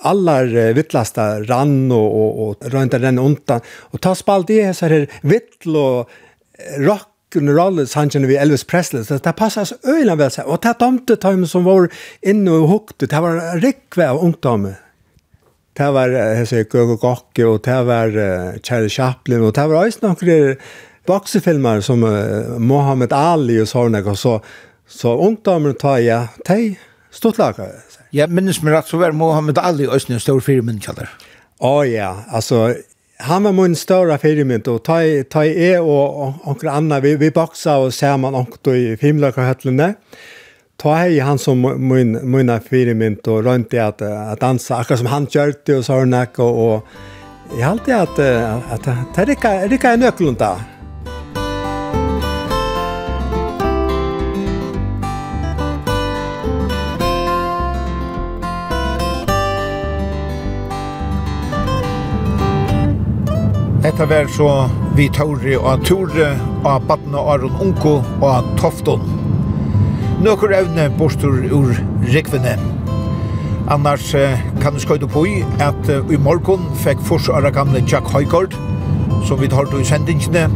[0.00, 3.60] allar vittlasta rann och och, og rönta den undan.
[3.80, 6.10] Och ta spalt i så här vittl och
[6.78, 9.04] rock and roll sanchen vi Elvis Presley.
[9.04, 11.88] Så det passar så öjlan väl så och ta tomte tajm som var
[12.22, 14.72] inne och hukte det var rikve av ungdom
[15.72, 18.08] det var hese Gogo Gokke och det var
[18.62, 20.56] Charlie Chaplin och det var ju några
[21.06, 22.00] boxefilmer som
[22.58, 24.40] Mohammed Ali och såna och så
[24.86, 26.80] så ungdomen tar jag tej
[27.10, 27.72] stortlagare
[28.12, 31.10] Ja, minnes mig rätt så var Mohammed Ali ösnen en stor firmen kallar.
[31.60, 32.74] Ja, ja, alltså
[33.18, 35.00] han var min stora firmen och ta
[35.30, 39.94] ta e och och andra vi vi boxar och ser man också i filmlökarhöllarna.
[40.76, 45.06] Ta hej han som min mina firmen och runt i att att dansa akkurat som
[45.06, 46.86] han körde och såna och, och
[47.58, 50.79] jag alltid att att, att, att, att, att, att, att, en att, att,
[64.00, 64.52] hetta vær så
[64.96, 66.30] vi tåre og tåre
[66.64, 69.02] av badna Aron Unko og Tofton.
[70.24, 71.74] Nøkker evne bostur ur
[72.08, 72.54] Rikvene.
[73.68, 74.14] Annars
[74.62, 78.56] kan du skøyde på i at i morgon fikk forsøra gamle Jack Høygaard,
[79.28, 80.48] som vi tar i sendingene,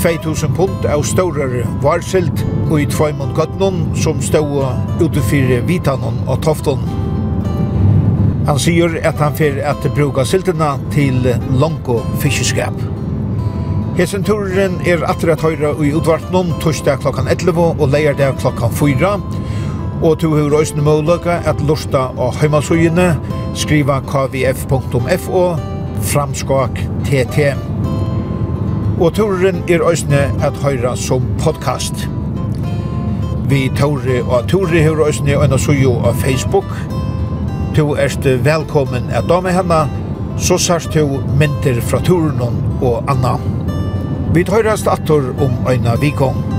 [0.00, 4.64] 2000 pund av større varsilt og i tvøymon gøtnon som stod
[5.04, 7.01] utenfor Vitanon og Tofton.
[8.46, 11.28] Han sier at han fer at bruka siltena til
[11.60, 12.74] longo fiskeskap.
[13.94, 19.12] Hesen turen er atter at høyra i utvartnum torsdag klokkan 11 og leierdag klokkan 4.
[20.02, 23.12] Og to hur òsne måløka at lusta og heimasugene
[23.54, 25.44] skriva kvf.fo
[26.10, 27.52] framskak tt.
[28.98, 32.08] Og turen er òsne at høyra som podcast.
[33.52, 36.74] Vi Tore og Tore hur òsne og en av suju av Facebook
[37.72, 39.78] Tu erst velkommen at dame henne,
[40.36, 41.06] så sørst tu
[41.40, 42.42] mynter fra turen
[42.84, 43.38] og anna.
[44.36, 46.51] Vi tøyrast attor om øyna vikong.